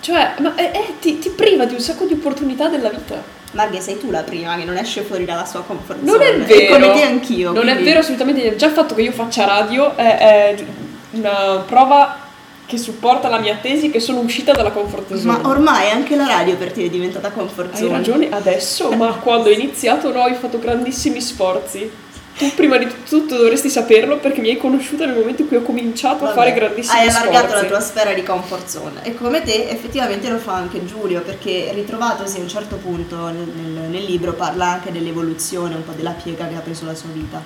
Cioè, 0.00 0.36
ma 0.40 0.54
è, 0.54 0.70
è, 0.70 0.92
ti, 0.98 1.18
ti 1.18 1.28
priva 1.28 1.66
di 1.66 1.74
un 1.74 1.80
sacco 1.80 2.06
di 2.06 2.14
opportunità 2.14 2.68
della 2.68 2.88
vita. 2.88 3.36
Marghe, 3.52 3.80
sei 3.80 3.98
tu 3.98 4.10
la 4.10 4.22
prima 4.22 4.56
che 4.56 4.64
non 4.64 4.76
esce 4.76 5.02
fuori 5.02 5.24
dalla 5.24 5.44
sua 5.44 5.62
comfort 5.62 5.98
zone. 6.04 6.10
Non 6.10 6.22
è 6.22 6.46
vero. 6.46 6.60
E 6.60 6.68
come 6.68 6.92
te 6.92 7.02
anch'io. 7.02 7.52
Non 7.52 7.62
quindi... 7.62 7.80
è 7.80 7.84
vero 7.84 8.00
assolutamente. 8.00 8.56
Già 8.56 8.66
il 8.66 8.72
fatto 8.72 8.94
che 8.94 9.02
io 9.02 9.12
faccia 9.12 9.44
radio 9.44 9.96
è, 9.96 10.18
è, 10.18 10.64
una 11.12 11.64
prova 11.66 12.26
che 12.66 12.76
supporta 12.76 13.28
la 13.28 13.38
mia 13.38 13.56
tesi 13.62 13.90
che 13.90 13.98
sono 13.98 14.20
uscita 14.20 14.52
dalla 14.52 14.70
comfort 14.70 15.14
zone. 15.14 15.22
Ma 15.22 15.48
ormai 15.48 15.90
anche 15.90 16.16
la 16.16 16.26
radio 16.26 16.56
per 16.56 16.72
te 16.72 16.84
è 16.84 16.90
diventata 16.90 17.30
comfort 17.30 17.74
zone. 17.74 17.86
Hai 17.86 17.92
ragione 17.92 18.28
adesso, 18.30 18.90
ma 18.90 19.12
quando 19.22 19.48
ho 19.48 19.52
iniziato 19.52 20.12
no, 20.12 20.24
hai 20.24 20.34
fatto 20.34 20.58
grandissimi 20.58 21.20
sforzi 21.20 21.90
tu 22.38 22.50
prima 22.54 22.78
di 22.78 22.86
tutto 23.06 23.36
dovresti 23.36 23.68
saperlo 23.68 24.18
perché 24.18 24.40
mi 24.40 24.48
hai 24.48 24.56
conosciuta 24.56 25.04
nel 25.04 25.16
momento 25.16 25.42
in 25.42 25.48
cui 25.48 25.56
ho 25.56 25.62
cominciato 25.62 26.20
Vabbè, 26.20 26.30
a 26.30 26.34
fare 26.34 26.52
grandissimi 26.52 27.00
hai 27.00 27.08
allargato 27.08 27.48
sforzi. 27.48 27.62
la 27.62 27.68
tua 27.68 27.80
sfera 27.80 28.12
di 28.14 28.22
comfort 28.22 28.66
zone. 28.68 29.04
E 29.04 29.14
come 29.14 29.42
te 29.42 29.68
effettivamente 29.68 30.30
lo 30.30 30.38
fa 30.38 30.54
anche 30.54 30.84
Giulio 30.86 31.20
perché 31.22 31.70
ritrovatosi 31.74 32.38
a 32.38 32.42
un 32.42 32.48
certo 32.48 32.76
punto 32.76 33.28
nel, 33.28 33.48
nel, 33.48 33.90
nel 33.90 34.04
libro 34.04 34.32
parla 34.32 34.66
anche 34.66 34.92
dell'evoluzione 34.92 35.74
un 35.74 35.84
po' 35.84 35.92
della 35.92 36.12
piega 36.12 36.46
che 36.46 36.54
ha 36.54 36.60
preso 36.60 36.86
la 36.86 36.94
sua 36.94 37.10
vita. 37.12 37.42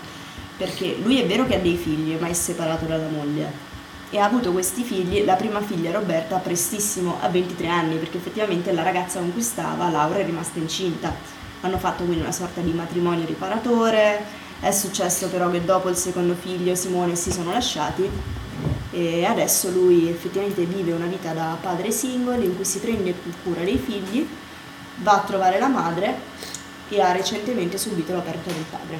Perché 0.56 0.96
lui 1.02 1.20
è 1.20 1.26
vero 1.26 1.46
che 1.46 1.56
ha 1.56 1.58
dei 1.58 1.76
figli 1.76 2.16
ma 2.20 2.28
è 2.28 2.32
separato 2.34 2.84
dalla 2.84 3.08
moglie. 3.08 3.70
E 4.10 4.18
ha 4.18 4.26
avuto 4.26 4.52
questi 4.52 4.82
figli, 4.82 5.24
la 5.24 5.36
prima 5.36 5.62
figlia 5.62 5.90
Roberta 5.90 6.36
prestissimo 6.36 7.16
a 7.22 7.28
23 7.28 7.66
anni 7.66 7.96
perché 7.96 8.18
effettivamente 8.18 8.70
la 8.70 8.82
ragazza 8.82 9.18
con 9.18 9.32
cui 9.32 9.40
stava, 9.40 9.88
Laura, 9.88 10.18
è 10.18 10.24
rimasta 10.24 10.58
incinta. 10.58 11.14
Hanno 11.62 11.78
fatto 11.78 12.04
quindi 12.04 12.20
una 12.20 12.32
sorta 12.32 12.60
di 12.60 12.72
matrimonio 12.72 13.24
riparatore 13.24 14.41
è 14.62 14.70
successo 14.70 15.26
però 15.26 15.50
che 15.50 15.64
dopo 15.64 15.88
il 15.88 15.96
secondo 15.96 16.34
figlio 16.34 16.76
Simone 16.76 17.16
si 17.16 17.32
sono 17.32 17.50
lasciati 17.50 18.08
e 18.92 19.24
adesso 19.24 19.70
lui 19.70 20.08
effettivamente 20.08 20.64
vive 20.64 20.92
una 20.92 21.06
vita 21.06 21.32
da 21.32 21.56
padre 21.60 21.90
singolo 21.90 22.40
in 22.40 22.54
cui 22.54 22.64
si 22.64 22.78
prende 22.78 23.10
più 23.10 23.32
cura 23.42 23.62
dei 23.62 23.76
figli, 23.76 24.24
va 24.98 25.14
a 25.14 25.24
trovare 25.26 25.58
la 25.58 25.66
madre 25.66 26.14
e 26.88 27.00
ha 27.00 27.10
recentemente 27.10 27.76
subito 27.76 28.12
la 28.12 28.20
perdita 28.20 28.52
del 28.52 28.64
padre. 28.70 28.98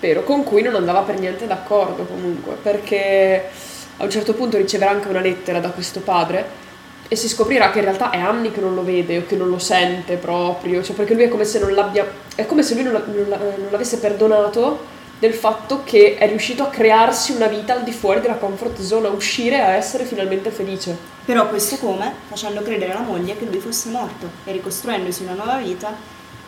Vero, 0.00 0.22
con 0.22 0.44
cui 0.44 0.62
non 0.62 0.76
andava 0.76 1.02
per 1.02 1.18
niente 1.18 1.46
d'accordo 1.46 2.04
comunque, 2.04 2.54
perché 2.54 3.50
a 3.98 4.04
un 4.04 4.10
certo 4.10 4.32
punto 4.32 4.56
riceverà 4.56 4.92
anche 4.92 5.08
una 5.08 5.20
lettera 5.20 5.60
da 5.60 5.70
questo 5.70 6.00
padre 6.00 6.62
e 7.08 7.16
si 7.16 7.28
scoprirà 7.28 7.70
che 7.70 7.78
in 7.78 7.84
realtà 7.84 8.10
è 8.10 8.18
anni 8.18 8.50
che 8.50 8.60
non 8.60 8.74
lo 8.74 8.82
vede 8.82 9.18
o 9.18 9.26
che 9.26 9.36
non 9.36 9.48
lo 9.48 9.58
sente 9.58 10.16
proprio, 10.16 10.82
cioè 10.82 10.96
perché 10.96 11.14
lui 11.14 11.24
è 11.24 11.28
come 11.28 11.44
se 11.44 11.58
non 11.58 11.74
l'abbia, 11.74 12.06
è 12.34 12.46
come 12.46 12.62
se 12.62 12.74
lui 12.74 12.82
non, 12.82 12.92
non, 12.92 13.26
non 13.28 13.68
l'avesse 13.70 13.98
perdonato 13.98 14.92
del 15.18 15.32
fatto 15.32 15.82
che 15.84 16.16
è 16.16 16.26
riuscito 16.26 16.64
a 16.64 16.68
crearsi 16.68 17.32
una 17.32 17.46
vita 17.46 17.74
al 17.74 17.84
di 17.84 17.92
fuori 17.92 18.20
della 18.20 18.36
comfort 18.36 18.80
zone, 18.80 19.06
a 19.06 19.10
uscire 19.10 19.60
a 19.60 19.74
essere 19.74 20.04
finalmente 20.04 20.50
felice. 20.50 20.96
Però 21.24 21.48
questo 21.48 21.76
come? 21.76 22.12
Facendo 22.28 22.62
credere 22.62 22.92
alla 22.92 23.00
moglie 23.00 23.36
che 23.36 23.44
lui 23.44 23.58
fosse 23.58 23.88
morto 23.88 24.28
e 24.44 24.52
ricostruendosi 24.52 25.22
una 25.22 25.34
nuova 25.34 25.56
vita 25.56 25.94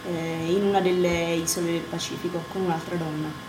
eh, 0.07 0.51
in 0.51 0.65
una 0.65 0.81
delle 0.81 1.35
isole 1.35 1.67
del 1.67 1.81
Pacifico 1.81 2.43
con 2.53 2.63
un'altra 2.63 2.97
donna. 2.97 3.46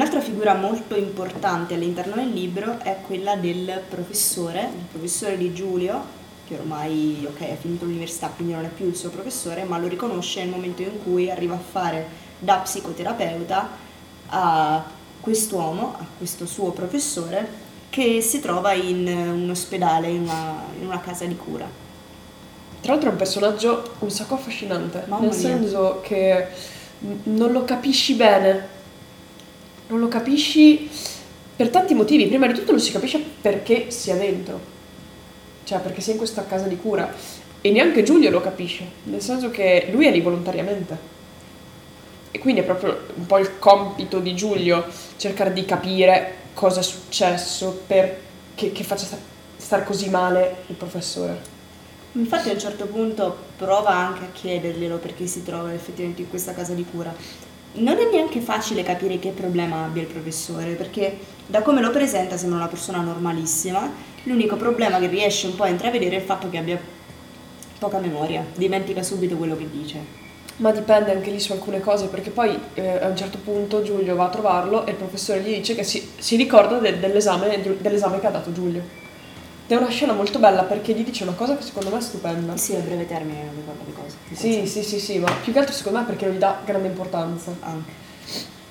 Un'altra 0.00 0.22
figura 0.22 0.54
molto 0.54 0.96
importante 0.96 1.74
all'interno 1.74 2.14
del 2.14 2.30
libro 2.30 2.78
è 2.82 3.00
quella 3.04 3.36
del 3.36 3.82
professore, 3.86 4.60
il 4.62 4.86
professore 4.90 5.36
di 5.36 5.52
Giulio, 5.52 6.02
che 6.48 6.54
ormai 6.54 7.28
okay, 7.28 7.52
ha 7.52 7.56
finito 7.56 7.84
l'università, 7.84 8.32
quindi 8.34 8.54
non 8.54 8.64
è 8.64 8.68
più 8.68 8.86
il 8.86 8.96
suo 8.96 9.10
professore, 9.10 9.64
ma 9.64 9.76
lo 9.76 9.88
riconosce 9.88 10.40
nel 10.40 10.48
momento 10.48 10.80
in 10.80 11.02
cui 11.02 11.30
arriva 11.30 11.54
a 11.54 11.58
fare 11.58 12.06
da 12.38 12.56
psicoterapeuta 12.56 13.68
a 14.28 14.84
quest'uomo, 15.20 15.94
a 15.98 16.06
questo 16.16 16.46
suo 16.46 16.70
professore, 16.70 17.46
che 17.90 18.22
si 18.22 18.40
trova 18.40 18.72
in 18.72 19.06
un 19.06 19.50
ospedale, 19.50 20.08
in 20.08 20.22
una, 20.22 20.62
in 20.80 20.86
una 20.86 21.00
casa 21.00 21.26
di 21.26 21.36
cura. 21.36 21.68
Tra 22.80 22.92
l'altro 22.92 23.10
è 23.10 23.12
un 23.12 23.18
personaggio 23.18 23.96
un 23.98 24.10
sacco 24.10 24.32
affascinante, 24.32 25.04
Mamma 25.08 25.26
nel 25.26 25.36
mia. 25.36 25.38
senso 25.38 26.00
che 26.02 26.46
non 27.24 27.52
lo 27.52 27.64
capisci 27.64 28.14
bene 28.14 28.78
non 29.90 30.00
lo 30.00 30.08
capisci 30.08 30.88
per 31.54 31.68
tanti 31.68 31.94
motivi. 31.94 32.26
Prima 32.26 32.46
di 32.46 32.54
tutto 32.54 32.70
non 32.70 32.80
si 32.80 32.92
capisce 32.92 33.22
perché 33.40 33.90
sia 33.90 34.14
dentro, 34.14 34.58
cioè 35.64 35.80
perché 35.80 36.00
sei 36.00 36.12
in 36.12 36.18
questa 36.18 36.46
casa 36.46 36.66
di 36.66 36.76
cura. 36.76 37.12
E 37.60 37.70
neanche 37.70 38.02
Giulio 38.02 38.30
lo 38.30 38.40
capisce, 38.40 38.84
nel 39.04 39.20
senso 39.20 39.50
che 39.50 39.88
lui 39.92 40.06
è 40.06 40.10
lì 40.10 40.20
volontariamente. 40.20 41.18
E 42.30 42.38
quindi 42.38 42.62
è 42.62 42.64
proprio 42.64 42.98
un 43.14 43.26
po' 43.26 43.38
il 43.38 43.58
compito 43.58 44.20
di 44.20 44.34
Giulio 44.34 44.86
cercare 45.16 45.52
di 45.52 45.64
capire 45.64 46.36
cosa 46.54 46.80
è 46.80 46.82
successo 46.82 47.82
per 47.86 48.18
che, 48.54 48.72
faccia 48.84 49.06
stare 49.56 49.84
così 49.84 50.08
male 50.08 50.62
il 50.68 50.76
professore. 50.76 51.58
Infatti 52.12 52.48
a 52.48 52.52
un 52.52 52.58
certo 52.58 52.86
punto 52.86 53.36
prova 53.56 53.90
anche 53.90 54.24
a 54.24 54.28
chiederglielo 54.32 54.96
perché 54.96 55.26
si 55.26 55.42
trova 55.42 55.72
effettivamente 55.74 56.22
in 56.22 56.28
questa 56.28 56.54
casa 56.54 56.72
di 56.72 56.84
cura 56.90 57.14
non 57.72 57.98
è 57.98 58.08
neanche 58.10 58.40
facile 58.40 58.82
capire 58.82 59.18
che 59.18 59.30
problema 59.30 59.84
abbia 59.84 60.02
il 60.02 60.08
professore, 60.08 60.74
perché 60.74 61.16
da 61.46 61.62
come 61.62 61.80
lo 61.80 61.90
presenta 61.90 62.36
sembra 62.36 62.58
una 62.58 62.68
persona 62.68 63.00
normalissima, 63.00 63.90
l'unico 64.24 64.56
problema 64.56 64.98
che 64.98 65.06
riesce 65.06 65.46
un 65.46 65.54
po' 65.54 65.62
a 65.62 65.68
intravedere 65.68 66.16
è 66.16 66.18
il 66.18 66.24
fatto 66.24 66.50
che 66.50 66.58
abbia 66.58 66.80
poca 67.78 67.98
memoria, 67.98 68.44
dimentica 68.54 69.02
subito 69.02 69.36
quello 69.36 69.56
che 69.56 69.68
dice. 69.70 70.18
Ma 70.56 70.72
dipende 70.72 71.12
anche 71.12 71.30
lì 71.30 71.40
su 71.40 71.52
alcune 71.52 71.80
cose, 71.80 72.08
perché 72.08 72.30
poi 72.30 72.58
eh, 72.74 72.98
a 73.02 73.06
un 73.06 73.16
certo 73.16 73.38
punto 73.38 73.82
Giulio 73.82 74.14
va 74.14 74.26
a 74.26 74.28
trovarlo 74.28 74.84
e 74.84 74.90
il 74.90 74.96
professore 74.96 75.40
gli 75.40 75.54
dice 75.54 75.74
che 75.74 75.84
si, 75.84 76.10
si 76.18 76.36
ricorda 76.36 76.78
de, 76.78 76.98
dell'esame, 76.98 77.62
dell'esame 77.80 78.20
che 78.20 78.26
ha 78.26 78.30
dato 78.30 78.52
Giulio. 78.52 78.99
Ed 79.70 79.76
è 79.76 79.80
una 79.80 79.90
scena 79.90 80.14
molto 80.14 80.40
bella 80.40 80.64
perché 80.64 80.92
gli 80.94 81.04
dice 81.04 81.22
una 81.22 81.34
cosa 81.34 81.56
che 81.56 81.62
secondo 81.62 81.90
me 81.90 81.98
è 81.98 82.00
stupenda. 82.00 82.56
Sì, 82.56 82.74
a 82.74 82.80
breve 82.80 83.06
termine 83.06 83.44
non 83.44 83.54
ricordo 83.54 83.84
di 83.84 83.92
cosa. 83.92 84.16
Sì, 84.32 84.66
sì, 84.66 84.82
sì, 84.82 84.98
sì, 84.98 85.18
ma 85.20 85.30
più 85.30 85.52
che 85.52 85.60
altro 85.60 85.72
secondo 85.72 86.00
me 86.00 86.06
perché 86.06 86.26
non 86.26 86.34
gli 86.34 86.38
dà 86.38 86.58
grande 86.64 86.88
importanza. 86.88 87.54
Anche. 87.60 87.92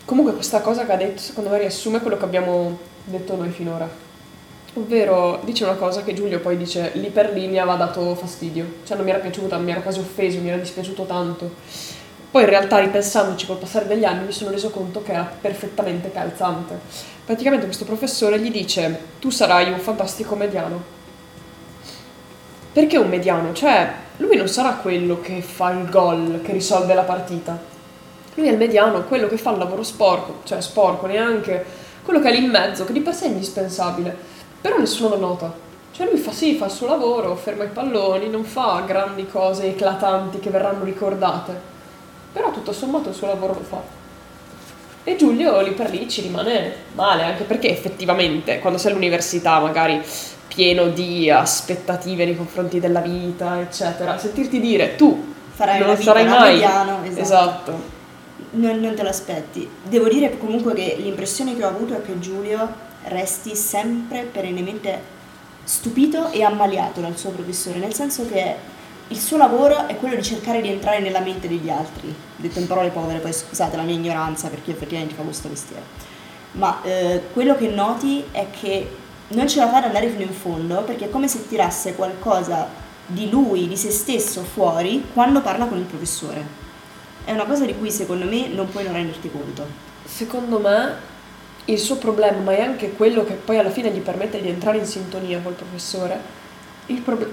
Comunque 0.03 0.33
questa 0.33 0.59
cosa 0.59 0.85
che 0.85 0.91
ha 0.91 0.97
detto 0.97 1.21
secondo 1.21 1.51
me 1.51 1.59
riassume 1.59 2.01
quello 2.01 2.17
che 2.17 2.25
abbiamo 2.25 2.77
detto 3.05 3.37
noi 3.37 3.49
finora. 3.49 3.87
Ovvero 4.73 5.39
dice 5.45 5.63
una 5.63 5.75
cosa 5.75 6.03
che 6.03 6.13
Giulio 6.13 6.41
poi 6.41 6.57
dice 6.57 6.91
lì 6.95 7.07
per 7.07 7.31
lì 7.31 7.47
mi 7.47 7.59
aveva 7.59 7.77
dato 7.77 8.13
fastidio. 8.15 8.65
Cioè 8.83 8.97
non 8.97 9.05
mi 9.05 9.11
era 9.11 9.21
piaciuta, 9.21 9.57
mi 9.57 9.71
era 9.71 9.79
quasi 9.79 9.99
offeso, 9.99 10.41
mi 10.41 10.49
era 10.49 10.57
dispiaciuto 10.57 11.05
tanto. 11.05 11.53
Poi 12.31 12.43
in 12.43 12.49
realtà 12.49 12.79
ripensandoci 12.79 13.45
col 13.45 13.57
passare 13.57 13.87
degli 13.87 14.05
anni 14.05 14.25
mi 14.25 14.31
sono 14.31 14.51
reso 14.51 14.69
conto 14.69 15.01
che 15.01 15.11
era 15.11 15.29
perfettamente 15.41 16.11
calzante 16.11 17.17
praticamente 17.29 17.67
questo 17.67 17.85
professore 17.85 18.39
gli 18.39 18.49
dice 18.49 18.99
tu 19.19 19.29
sarai 19.29 19.71
un 19.71 19.77
fantastico 19.77 20.33
mediano. 20.33 20.81
Perché 22.73 22.97
un 22.97 23.07
mediano? 23.07 23.53
Cioè, 23.53 23.93
lui 24.17 24.35
non 24.35 24.47
sarà 24.47 24.71
quello 24.81 25.21
che 25.21 25.39
fa 25.43 25.69
il 25.69 25.87
gol, 25.91 26.41
che 26.41 26.51
risolve 26.51 26.95
la 26.95 27.03
partita. 27.03 27.55
Lui 28.33 28.47
è 28.47 28.51
il 28.51 28.57
mediano, 28.57 29.03
quello 29.03 29.27
che 29.27 29.37
fa 29.37 29.51
il 29.51 29.59
lavoro 29.59 29.83
sporco, 29.83 30.39
cioè 30.43 30.59
sporco 30.59 31.05
neanche, 31.05 31.63
quello 32.01 32.19
che 32.19 32.29
è 32.29 32.31
lì 32.31 32.43
in 32.43 32.49
mezzo, 32.49 32.83
che 32.83 32.93
di 32.93 33.01
per 33.01 33.13
sé 33.13 33.25
è 33.25 33.27
indispensabile, 33.27 34.17
però 34.59 34.79
nessuno 34.79 35.09
lo 35.09 35.19
nota. 35.19 35.53
Cioè 35.91 36.07
lui 36.09 36.17
fa 36.17 36.31
sì, 36.31 36.55
fa 36.55 36.65
il 36.65 36.71
suo 36.71 36.87
lavoro, 36.87 37.35
ferma 37.35 37.63
i 37.63 37.67
palloni, 37.67 38.27
non 38.27 38.43
fa 38.43 38.81
grandi 38.87 39.27
cose 39.27 39.67
eclatanti 39.67 40.39
che 40.39 40.49
verranno 40.49 40.83
ricordate, 40.83 41.77
però 42.31 42.51
tutto 42.51 42.71
sommato 42.71 43.09
il 43.09 43.15
suo 43.15 43.27
lavoro 43.27 43.53
lo 43.53 43.63
fa. 43.63 43.81
E 45.03 45.15
Giulio 45.15 45.61
lì 45.61 45.71
per 45.71 45.89
lì 45.89 46.07
ci 46.09 46.21
rimane 46.21 46.75
male, 46.93 47.23
anche 47.23 47.43
perché 47.43 47.69
effettivamente 47.69 48.59
quando 48.59 48.77
sei 48.77 48.91
all'università 48.91 49.59
magari 49.59 50.01
pieno 50.47 50.87
di 50.87 51.29
aspettative 51.29 52.25
nei 52.25 52.35
confronti 52.35 52.79
della 52.79 52.99
vita, 52.99 53.59
eccetera, 53.61 54.17
sentirti 54.17 54.59
dire 54.59 54.95
tu 54.95 55.33
Farai 55.53 55.79
non 55.79 55.97
sarai 55.97 56.25
mai 56.25 56.53
mediano, 56.53 57.03
esatto. 57.03 57.21
esatto. 57.21 57.97
Non, 58.51 58.79
non 58.79 58.95
te 58.95 59.03
lo 59.03 59.09
aspetti. 59.09 59.69
Devo 59.83 60.07
dire 60.07 60.37
comunque 60.37 60.73
che 60.73 60.95
l'impressione 60.99 61.55
che 61.55 61.63
ho 61.63 61.67
avuto 61.67 61.95
è 61.95 62.01
che 62.01 62.17
Giulio 62.19 62.87
resti 63.03 63.55
sempre 63.55 64.23
perennemente 64.23 65.17
stupito 65.63 66.31
e 66.31 66.43
ammaliato 66.43 66.99
dal 67.01 67.17
suo 67.17 67.31
professore, 67.31 67.77
nel 67.77 67.93
senso 67.93 68.25
che 68.27 68.55
il 69.09 69.17
suo 69.17 69.37
lavoro 69.37 69.87
è 69.87 69.95
quello 69.97 70.15
di 70.15 70.23
cercare 70.23 70.61
di 70.61 70.69
entrare 70.69 70.99
nella 70.99 71.19
mente 71.19 71.47
degli 71.47 71.69
altri, 71.69 72.13
detto 72.35 72.59
in 72.59 72.67
parole 72.67 72.89
povere, 72.89 73.19
poi 73.19 73.33
scusate 73.33 73.75
la 73.75 73.81
mia 73.81 73.95
ignoranza 73.95 74.49
perché 74.49 74.69
io 74.69 74.75
effettivamente 74.75 75.15
fa 75.15 75.23
questo 75.23 75.47
mestiere, 75.47 75.81
ma 76.53 76.81
eh, 76.83 77.23
quello 77.33 77.55
che 77.55 77.67
noti 77.69 78.23
è 78.31 78.47
che 78.51 78.87
non 79.29 79.47
ce 79.47 79.59
la 79.59 79.69
fa 79.69 79.77
ad 79.77 79.85
andare 79.85 80.09
fino 80.09 80.21
in 80.21 80.33
fondo 80.33 80.81
perché 80.83 81.05
è 81.05 81.09
come 81.09 81.27
se 81.27 81.47
tirasse 81.47 81.95
qualcosa 81.95 82.67
di 83.05 83.29
lui, 83.29 83.67
di 83.67 83.75
se 83.75 83.89
stesso 83.89 84.43
fuori 84.43 85.05
quando 85.13 85.41
parla 85.41 85.65
con 85.65 85.77
il 85.79 85.85
professore. 85.85 86.67
È 87.25 87.31
una 87.31 87.45
cosa 87.45 87.65
di 87.65 87.75
cui 87.75 87.91
secondo 87.91 88.25
me 88.25 88.47
non 88.47 88.69
puoi 88.69 88.83
non 88.83 88.93
renderti 88.93 89.29
conto. 89.31 89.65
Secondo 90.05 90.59
me 90.59 90.95
il 91.65 91.77
suo 91.77 91.97
problema, 91.97 92.39
ma 92.39 92.51
è 92.51 92.61
anche 92.61 92.91
quello 92.93 93.23
che 93.23 93.33
poi 93.33 93.57
alla 93.57 93.69
fine 93.69 93.91
gli 93.91 93.99
permette 93.99 94.41
di 94.41 94.49
entrare 94.49 94.77
in 94.77 94.85
sintonia 94.85 95.39
col 95.39 95.53
professore, 95.53 96.19
il, 96.87 97.01
prob- 97.01 97.27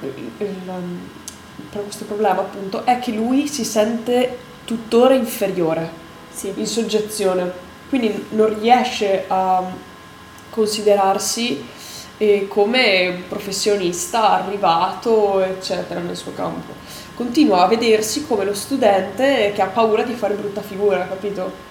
um, 1.56 1.82
questo 1.82 2.04
problema 2.04 2.40
appunto 2.40 2.84
è 2.84 2.98
che 2.98 3.12
lui 3.12 3.48
si 3.48 3.64
sente 3.64 4.38
tuttora 4.64 5.14
inferiore, 5.14 5.90
Sì. 6.30 6.52
in 6.56 6.66
soggezione, 6.66 7.50
quindi 7.88 8.26
non 8.30 8.58
riesce 8.58 9.24
a 9.28 9.62
considerarsi 10.50 11.64
eh, 12.18 12.48
come 12.48 13.08
un 13.08 13.22
professionista 13.28 14.30
arrivato, 14.30 15.40
eccetera, 15.40 16.00
nel 16.00 16.16
suo 16.16 16.32
campo. 16.34 16.72
Continua 17.14 17.64
a 17.64 17.66
vedersi 17.66 18.26
come 18.26 18.44
lo 18.44 18.54
studente 18.54 19.52
che 19.54 19.62
ha 19.62 19.66
paura 19.66 20.02
di 20.02 20.14
fare 20.14 20.34
brutta 20.34 20.62
figura, 20.62 21.06
capito? 21.06 21.64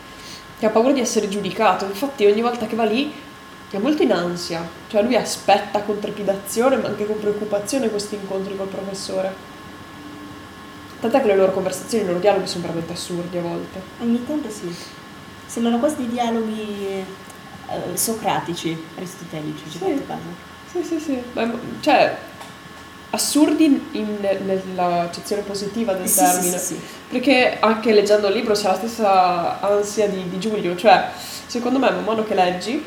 Che 0.57 0.65
ha 0.65 0.69
paura 0.69 0.91
di 0.91 0.99
essere 0.99 1.27
giudicato. 1.27 1.85
Infatti 1.85 2.25
ogni 2.25 2.41
volta 2.41 2.65
che 2.65 2.75
va 2.75 2.85
lì 2.85 3.11
è 3.69 3.77
molto 3.77 4.03
in 4.03 4.13
ansia, 4.13 4.65
cioè 4.87 5.03
lui 5.03 5.15
aspetta 5.15 5.81
con 5.81 5.99
trepidazione 5.99 6.77
ma 6.77 6.87
anche 6.87 7.05
con 7.05 7.19
preoccupazione 7.19 7.89
questi 7.89 8.15
incontri 8.15 8.55
col 8.55 8.67
professore. 8.67 9.53
Tant'è 11.05 11.21
che 11.21 11.27
le 11.27 11.35
loro 11.35 11.51
conversazioni, 11.51 12.03
i 12.03 12.07
loro 12.07 12.17
dialoghi 12.17 12.47
sono 12.47 12.63
veramente 12.63 12.93
assurdi 12.93 13.37
a 13.37 13.41
volte. 13.41 13.79
Ogni 14.01 14.25
tanto 14.25 14.49
sì. 14.49 14.75
Sembrano 15.45 15.77
quasi 15.77 16.07
dialoghi 16.07 16.87
eh, 16.87 17.95
socratici, 17.95 18.75
aristotelici, 18.97 19.69
ci 19.69 19.77
Sì. 19.77 20.03
Sì, 20.71 20.83
sì, 20.83 20.99
sì. 20.99 21.21
Ma- 21.33 21.51
cioè, 21.81 22.17
assurdi 23.11 23.87
in- 23.91 24.17
nella 24.19 25.01
accezione 25.01 25.43
positiva 25.43 25.93
del 25.93 26.07
Sì, 26.07 26.15
termine. 26.15 26.57
sì, 26.57 26.65
sì. 26.73 26.79
Perché 27.09 27.57
anche 27.59 27.93
leggendo 27.93 28.27
il 28.27 28.33
libro 28.33 28.55
c'è 28.55 28.67
la 28.69 28.75
stessa 28.75 29.61
ansia 29.61 30.07
di, 30.09 30.27
di 30.27 30.39
Giulio, 30.39 30.75
cioè, 30.75 31.09
secondo 31.45 31.77
me, 31.77 31.91
man 31.91 32.03
mano 32.03 32.23
che 32.23 32.33
leggi, 32.33 32.83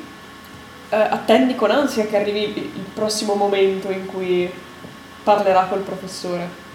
eh, 0.91 0.97
attendi 0.97 1.55
con 1.55 1.71
ansia 1.71 2.05
che 2.07 2.17
arrivi 2.17 2.57
il 2.57 2.85
prossimo 2.93 3.35
momento 3.35 3.93
in 3.93 4.07
cui 4.07 4.51
parlerà 5.23 5.67
col 5.67 5.83
professore. 5.83 6.67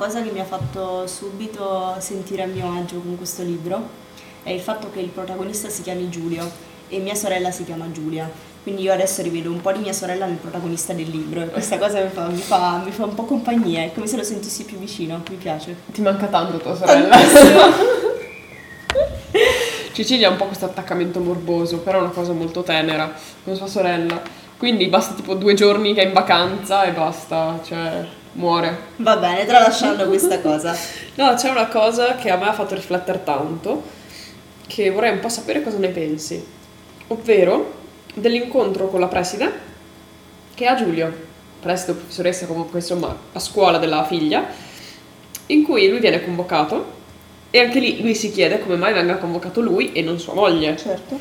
Cosa 0.00 0.22
che 0.22 0.30
mi 0.30 0.40
ha 0.40 0.44
fatto 0.44 1.06
subito 1.06 1.94
sentire 1.98 2.44
a 2.44 2.46
mio 2.46 2.72
agio 2.74 3.00
con 3.00 3.18
questo 3.18 3.42
libro 3.42 3.86
è 4.42 4.48
il 4.48 4.60
fatto 4.60 4.90
che 4.90 4.98
il 4.98 5.10
protagonista 5.10 5.68
si 5.68 5.82
chiami 5.82 6.08
Giulio 6.08 6.50
e 6.88 7.00
mia 7.00 7.14
sorella 7.14 7.50
si 7.50 7.64
chiama 7.64 7.90
Giulia. 7.92 8.26
Quindi 8.62 8.80
io 8.80 8.94
adesso 8.94 9.20
rivedo 9.20 9.50
un 9.50 9.60
po' 9.60 9.72
di 9.72 9.80
mia 9.80 9.92
sorella 9.92 10.24
nel 10.24 10.36
protagonista 10.36 10.94
del 10.94 11.10
libro 11.10 11.42
e 11.42 11.50
questa 11.50 11.76
cosa 11.76 12.00
mi 12.00 12.08
fa, 12.08 12.28
mi 12.28 12.40
fa- 12.40 12.80
mi 12.82 12.92
fa 12.92 13.04
un 13.04 13.14
po' 13.14 13.24
compagnia, 13.24 13.82
è 13.82 13.92
come 13.92 14.06
se 14.06 14.16
lo 14.16 14.22
sentissi 14.22 14.64
più 14.64 14.78
vicino, 14.78 15.22
mi 15.28 15.36
piace. 15.36 15.76
Ti 15.92 16.00
manca 16.00 16.28
tanto 16.28 16.56
tua 16.56 16.74
sorella. 16.74 17.18
Cecilia 19.92 20.28
ha 20.28 20.30
un 20.30 20.38
po' 20.38 20.46
questo 20.46 20.64
attaccamento 20.64 21.20
morboso, 21.20 21.80
però 21.80 21.98
è 21.98 22.00
una 22.00 22.10
cosa 22.10 22.32
molto 22.32 22.62
tenera 22.62 23.12
con 23.44 23.54
sua 23.54 23.66
sorella. 23.66 24.22
Quindi 24.56 24.86
basta 24.86 25.12
tipo 25.12 25.34
due 25.34 25.52
giorni 25.52 25.92
che 25.92 26.00
è 26.00 26.06
in 26.06 26.14
vacanza 26.14 26.84
e 26.84 26.92
basta, 26.92 27.60
cioè 27.62 28.18
muore. 28.32 28.78
Va 28.96 29.16
bene, 29.16 29.46
tralasciando 29.46 30.06
questa 30.08 30.40
cosa. 30.40 30.76
No, 31.14 31.34
c'è 31.34 31.50
una 31.50 31.68
cosa 31.68 32.16
che 32.16 32.30
a 32.30 32.36
me 32.36 32.48
ha 32.48 32.52
fatto 32.52 32.74
riflettere 32.74 33.22
tanto, 33.24 33.82
che 34.66 34.90
vorrei 34.90 35.12
un 35.12 35.20
po' 35.20 35.28
sapere 35.28 35.62
cosa 35.62 35.78
ne 35.78 35.88
pensi, 35.88 36.44
ovvero 37.08 37.78
dell'incontro 38.14 38.88
con 38.88 39.00
la 39.00 39.06
preside 39.06 39.68
che 40.54 40.66
ha 40.66 40.74
Giulio, 40.74 41.12
preside 41.60 41.92
professoressa 41.92 42.46
comunque 42.46 42.80
insomma 42.80 43.16
a 43.32 43.38
scuola 43.38 43.78
della 43.78 44.04
figlia, 44.04 44.46
in 45.46 45.64
cui 45.64 45.88
lui 45.88 46.00
viene 46.00 46.22
convocato 46.22 46.98
e 47.50 47.58
anche 47.58 47.80
lì 47.80 48.00
lui 48.00 48.14
si 48.14 48.30
chiede 48.30 48.60
come 48.60 48.76
mai 48.76 48.92
venga 48.92 49.16
convocato 49.16 49.60
lui 49.60 49.92
e 49.92 50.02
non 50.02 50.18
sua 50.18 50.34
moglie. 50.34 50.76
Certo. 50.76 51.18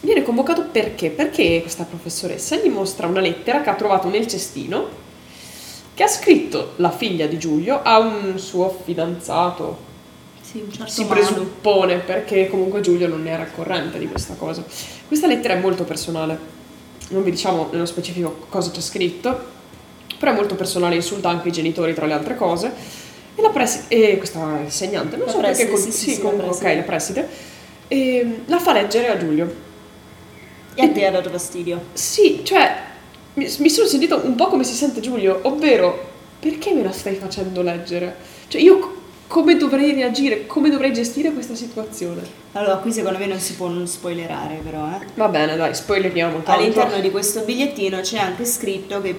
Viene 0.00 0.22
convocato 0.22 0.64
perché? 0.64 1.10
Perché 1.10 1.60
questa 1.60 1.84
professoressa 1.84 2.56
gli 2.56 2.68
mostra 2.68 3.06
una 3.06 3.20
lettera 3.20 3.60
che 3.62 3.70
ha 3.70 3.74
trovato 3.74 4.08
nel 4.08 4.26
cestino 4.26 4.88
che 5.94 6.02
ha 6.02 6.08
scritto 6.08 6.72
la 6.76 6.90
figlia 6.90 7.26
di 7.26 7.38
Giulio 7.38 7.80
a 7.82 7.98
un 7.98 8.38
suo 8.38 8.80
fidanzato. 8.84 9.90
Sì, 10.40 10.58
un 10.64 10.72
certo 10.72 10.90
Si 10.90 11.04
presuppone 11.06 11.98
perché 11.98 12.48
comunque 12.48 12.80
Giulio 12.80 13.08
non 13.08 13.26
era 13.26 13.42
al 13.42 13.52
corrente 13.54 13.98
di 13.98 14.08
questa 14.08 14.34
cosa. 14.34 14.64
Questa 15.06 15.26
lettera 15.26 15.54
è 15.54 15.58
molto 15.60 15.84
personale, 15.84 16.38
non 17.08 17.22
vi 17.22 17.30
diciamo 17.30 17.68
nello 17.72 17.86
specifico 17.86 18.46
cosa 18.48 18.70
c'è 18.70 18.80
scritto, 18.80 19.50
però 20.18 20.32
è 20.32 20.34
molto 20.34 20.54
personale, 20.54 20.94
insulta 20.94 21.28
anche 21.28 21.48
i 21.48 21.52
genitori 21.52 21.94
tra 21.94 22.06
le 22.06 22.12
altre 22.14 22.36
cose. 22.36 22.72
E 23.34 23.40
la 23.40 23.48
preside, 23.50 24.12
e 24.12 24.18
questa 24.18 24.58
insegnante, 24.62 25.16
non 25.16 25.26
La 25.26 25.32
so 25.32 25.40
perché, 25.40 25.66
preside, 25.66 25.70
col- 25.70 25.78
sì, 25.78 25.92
sì, 25.92 26.10
sì, 26.10 26.22
la 26.22 26.30
comunque, 26.30 26.48
ok, 26.48 26.58
preside. 26.58 26.76
la 26.76 26.82
preside, 26.82 27.28
e 27.88 28.40
la 28.46 28.58
fa 28.58 28.72
leggere 28.72 29.08
a 29.08 29.16
Giulio. 29.16 29.54
E 30.74 30.82
a 30.82 30.88
te 30.90 31.06
ha 31.06 31.10
dato 31.10 31.30
fastidio? 31.30 31.80
Sì, 31.92 32.40
cioè, 32.44 32.74
mi, 33.34 33.48
mi 33.58 33.70
sono 33.70 33.86
sentito 33.86 34.20
un 34.24 34.34
po' 34.34 34.48
come 34.48 34.64
si 34.64 34.74
sente 34.74 35.00
Giulio, 35.00 35.40
ovvero, 35.42 36.10
perché 36.38 36.72
me 36.72 36.82
la 36.82 36.92
stai 36.92 37.14
facendo 37.14 37.62
leggere? 37.62 38.16
Cioè, 38.48 38.60
io 38.60 39.00
come 39.26 39.56
dovrei 39.56 39.94
reagire, 39.94 40.46
come 40.46 40.68
dovrei 40.68 40.92
gestire 40.92 41.32
questa 41.32 41.54
situazione? 41.54 42.20
Allora, 42.52 42.76
qui 42.76 42.92
secondo 42.92 43.18
me 43.18 43.26
non 43.26 43.38
si 43.38 43.54
può 43.54 43.68
non 43.68 43.86
spoilerare 43.86 44.60
però, 44.62 44.86
eh. 44.88 45.06
Va 45.14 45.28
bene, 45.28 45.56
dai, 45.56 45.74
spoileriamo 45.74 46.42
tanto. 46.42 46.50
All'interno 46.50 47.00
di 47.00 47.10
questo 47.10 47.40
bigliettino 47.40 48.00
c'è 48.00 48.18
anche 48.18 48.44
scritto 48.44 49.00
che 49.00 49.18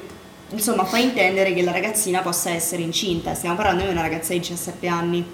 insomma 0.49 0.85
fa 0.85 0.99
intendere 0.99 1.53
che 1.53 1.63
la 1.63 1.71
ragazzina 1.71 2.21
possa 2.21 2.51
essere 2.51 2.83
incinta. 2.83 3.33
Stiamo 3.33 3.55
parlando 3.55 3.85
di 3.85 3.89
una 3.89 4.01
ragazza 4.01 4.33
di 4.33 4.39
17 4.39 4.85
anni, 4.85 5.25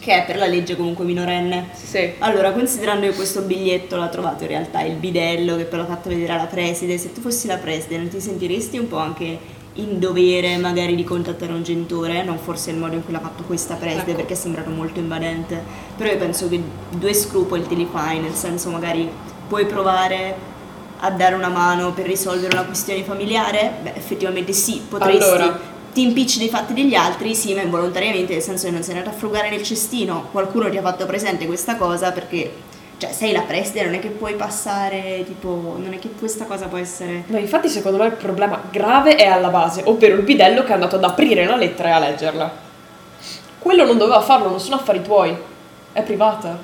che 0.00 0.22
è 0.22 0.24
per 0.24 0.36
la 0.36 0.46
legge 0.46 0.76
comunque 0.76 1.04
minorenne. 1.04 1.68
Sì. 1.72 2.12
Allora, 2.18 2.52
considerando 2.52 3.06
che 3.06 3.14
questo 3.14 3.42
biglietto 3.42 3.96
l'ha 3.96 4.08
trovato 4.08 4.44
in 4.44 4.50
realtà 4.50 4.82
il 4.82 4.94
bidello 4.94 5.56
che 5.56 5.64
poi 5.64 5.80
l'ha 5.80 5.86
fatto 5.86 6.08
vedere 6.08 6.32
alla 6.32 6.46
preside, 6.46 6.98
se 6.98 7.12
tu 7.12 7.20
fossi 7.20 7.46
la 7.46 7.56
preside 7.56 7.98
non 7.98 8.08
ti 8.08 8.20
sentiresti 8.20 8.78
un 8.78 8.88
po' 8.88 8.98
anche 8.98 9.56
in 9.74 9.98
dovere 9.98 10.56
magari 10.56 10.94
di 10.94 11.04
contattare 11.04 11.52
un 11.52 11.62
genitore, 11.62 12.22
non 12.24 12.38
forse 12.38 12.70
il 12.70 12.76
modo 12.76 12.94
in 12.94 13.04
cui 13.04 13.12
l'ha 13.12 13.20
fatto 13.20 13.44
questa 13.44 13.74
preside 13.74 14.02
Ecco. 14.02 14.14
perché 14.14 14.32
è 14.32 14.36
sembrato 14.36 14.70
molto 14.70 14.98
invadente, 14.98 15.62
però 15.96 16.10
io 16.10 16.18
penso 16.18 16.48
che 16.48 16.60
due 16.90 17.14
scrupoli 17.14 17.66
te 17.66 17.74
li 17.74 17.86
fai, 17.90 18.18
nel 18.18 18.34
senso 18.34 18.70
magari 18.70 19.08
puoi 19.46 19.66
provare 19.66 20.56
a 21.00 21.10
dare 21.10 21.34
una 21.34 21.48
mano 21.48 21.92
per 21.92 22.06
risolvere 22.06 22.56
una 22.56 22.64
questione 22.64 23.04
familiare? 23.04 23.72
Beh, 23.82 23.92
effettivamente 23.94 24.52
sì, 24.52 24.82
potresti. 24.88 25.22
Allora. 25.22 25.76
Ti 25.98 26.04
impicci 26.04 26.38
dei 26.38 26.48
fatti 26.48 26.74
degli 26.74 26.94
altri, 26.94 27.34
sì, 27.34 27.54
ma 27.54 27.60
involontariamente, 27.60 28.32
nel 28.32 28.40
senso 28.40 28.66
che 28.66 28.70
non 28.70 28.84
sei 28.84 28.96
andato 28.96 29.12
a 29.12 29.18
frugare 29.18 29.50
nel 29.50 29.64
cestino, 29.64 30.28
qualcuno 30.30 30.70
ti 30.70 30.76
ha 30.76 30.80
fatto 30.80 31.06
presente 31.06 31.44
questa 31.44 31.74
cosa 31.74 32.12
perché, 32.12 32.52
cioè, 32.98 33.10
sei 33.10 33.32
la 33.32 33.40
preside, 33.40 33.82
non 33.82 33.94
è 33.94 33.98
che 33.98 34.10
puoi 34.10 34.34
passare, 34.34 35.24
tipo, 35.26 35.74
non 35.76 35.92
è 35.92 35.98
che 35.98 36.10
questa 36.16 36.44
cosa 36.44 36.66
può 36.66 36.78
essere... 36.78 37.24
No, 37.26 37.38
infatti 37.38 37.68
secondo 37.68 37.98
me 37.98 38.06
il 38.06 38.12
problema 38.12 38.62
grave 38.70 39.16
è 39.16 39.26
alla 39.26 39.48
base, 39.48 39.82
ovvero 39.86 40.14
il 40.14 40.22
bidello 40.22 40.62
che 40.62 40.68
è 40.68 40.74
andato 40.74 40.94
ad 40.94 41.02
aprire 41.02 41.44
la 41.44 41.56
lettera 41.56 41.88
e 41.88 41.92
a 41.92 41.98
leggerla. 41.98 42.52
Quello 43.58 43.84
non 43.84 43.98
doveva 43.98 44.20
farlo, 44.20 44.50
non 44.50 44.60
sono 44.60 44.76
affari 44.76 45.02
tuoi, 45.02 45.36
è 45.92 46.02
privata. 46.04 46.62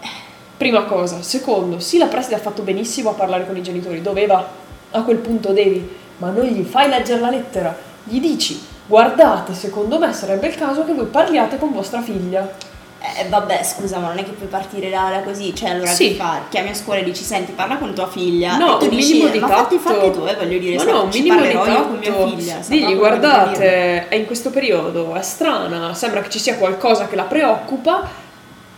Prima 0.57 0.85
cosa. 0.85 1.23
Secondo, 1.23 1.81
sì, 1.81 1.99
la 1.99 2.07
preside 2.07 2.37
ha 2.37 2.39
fatto 2.39 2.63
benissimo 2.63 3.11
a 3.11 3.15
parlare 3.15 3.45
con 3.47 3.57
i 3.57 3.63
genitori, 3.65 4.01
doveva, 4.01 4.49
a 4.93 5.03
quel 5.03 5.19
punto 5.19 5.51
devi, 5.51 5.97
ma 6.19 6.31
non 6.31 6.45
gli 6.45 6.63
fai 6.63 6.89
leggere 6.89 7.19
la 7.19 7.31
lettera, 7.31 7.77
gli 8.05 8.21
dici, 8.21 8.73
guardate, 8.87 9.55
secondo 9.55 9.99
me 9.99 10.13
sarebbe 10.13 10.49
il 10.49 10.55
caso 10.57 10.85
che 10.85 10.93
voi 10.93 11.07
parliate 11.07 11.59
con 11.59 11.73
vostra 11.73 12.01
figlia. 12.03 12.73
Eh, 13.19 13.29
vabbè, 13.29 13.63
scusa, 13.63 13.99
ma 13.99 14.09
non 14.09 14.17
è 14.19 14.25
che 14.25 14.31
puoi 14.31 14.49
partire 14.49 14.89
da, 14.89 15.21
così, 15.23 15.55
cioè, 15.55 15.71
allora 15.71 15.91
Sì. 15.91 16.09
che 16.11 16.15
fa? 16.15 16.41
Chiami 16.49 16.71
a 16.71 16.75
scuola 16.75 17.01
e 17.01 17.05
dici, 17.05 17.23
senti, 17.23 17.53
parla 17.53 17.77
con 17.77 17.93
tua 17.93 18.09
figlia, 18.09 18.57
No, 18.57 18.77
e 18.77 18.79
tu 18.79 18.85
un 18.91 18.97
dici, 18.97 19.13
minimo 19.13 19.31
di 19.31 19.39
ma 19.41 19.47
tatto. 19.49 19.79
fatti 19.79 20.11
tu, 20.11 20.25
eh, 20.25 20.35
voglio 20.37 20.59
dire, 20.59 20.77
Ma 20.83 20.91
no, 20.91 21.03
un 21.03 21.09
minimo 21.13 21.41
di 21.43 21.49
io 21.51 21.61
con 21.61 21.99
mia 21.99 22.11
tatto. 22.13 22.29
figlia. 22.29 22.57
Digli, 22.67 22.97
guardate, 22.97 24.09
è 24.09 24.15
in 24.15 24.25
questo 24.25 24.49
periodo, 24.49 25.15
è 25.15 25.21
strana, 25.23 25.93
sembra 25.93 26.23
che 26.23 26.31
ci 26.31 26.39
sia 26.39 26.57
qualcosa 26.57 27.07
che 27.07 27.15
la 27.17 27.25
preoccupa, 27.25 28.09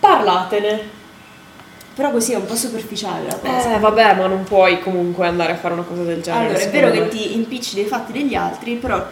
parlatene. 0.00 0.94
Però 1.94 2.10
così 2.10 2.32
è 2.32 2.36
un 2.36 2.44
po' 2.44 2.56
superficiale 2.56 3.26
la 3.26 3.36
cosa. 3.36 3.76
Eh, 3.76 3.78
vabbè, 3.78 4.16
ma 4.16 4.26
non 4.26 4.42
puoi 4.44 4.80
comunque 4.80 5.26
andare 5.26 5.52
a 5.52 5.56
fare 5.56 5.72
una 5.74 5.84
cosa 5.84 6.02
del 6.02 6.20
genere. 6.20 6.46
Allora, 6.48 6.58
è 6.58 6.70
vero 6.70 6.88
me. 6.88 6.92
che 6.94 7.08
ti 7.08 7.34
impicci 7.36 7.74
dei 7.76 7.84
fatti 7.86 8.12
degli 8.12 8.34
altri, 8.34 8.74
però 8.74 9.02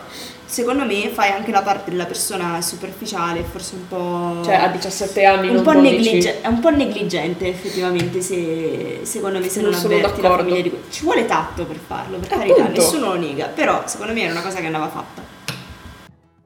secondo 0.55 0.85
me 0.85 1.09
fai 1.12 1.31
anche 1.33 1.51
la 1.51 1.62
parte 1.62 1.90
della 1.90 2.07
persona 2.07 2.62
superficiale, 2.62 3.43
forse 3.43 3.75
un 3.75 3.88
po'... 3.88 4.40
Cioè, 4.45 4.55
a 4.55 4.69
17 4.69 5.25
anni 5.25 5.49
un 5.49 5.55
non 5.57 5.64
po' 5.64 5.73
12. 5.73 5.90
neglige- 5.97 6.40
è 6.43 6.47
un 6.47 6.61
po' 6.61 6.71
negligente 6.71 7.49
effettivamente 7.49 8.21
se 8.21 9.01
secondo 9.03 9.40
me 9.40 9.49
se 9.49 9.61
non, 9.61 9.71
Non 9.73 9.81
sono 9.81 9.95
avverti 9.97 10.21
la 10.21 10.29
d'accordo. 10.29 10.49
famiglia 10.51 10.69
di 10.69 10.77
ci 10.90 11.03
vuole 11.03 11.25
tatto 11.27 11.64
per 11.67 11.77
farlo 11.85 12.19
per 12.19 12.33
Eh, 12.33 12.37
carità 12.37 12.62
appunto. 12.62 12.81
nessuno 12.81 13.14
lo 13.14 13.19
nega 13.19 13.47
però 13.49 13.83
secondo 13.87 14.12
me 14.12 14.23
era 14.23 14.31
una 14.31 14.43
cosa 14.43 14.61
che 14.61 14.67
andava 14.67 14.88
fatta 14.88 15.23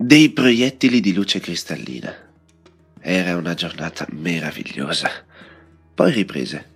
Dei 0.01 0.31
proiettili 0.31 1.01
di 1.01 1.12
luce 1.12 1.40
cristallina. 1.40 2.14
Era 3.01 3.37
una 3.37 3.55
giornata 3.55 4.07
meravigliosa. 4.11 5.11
Poi 5.94 6.12
riprese. 6.12 6.71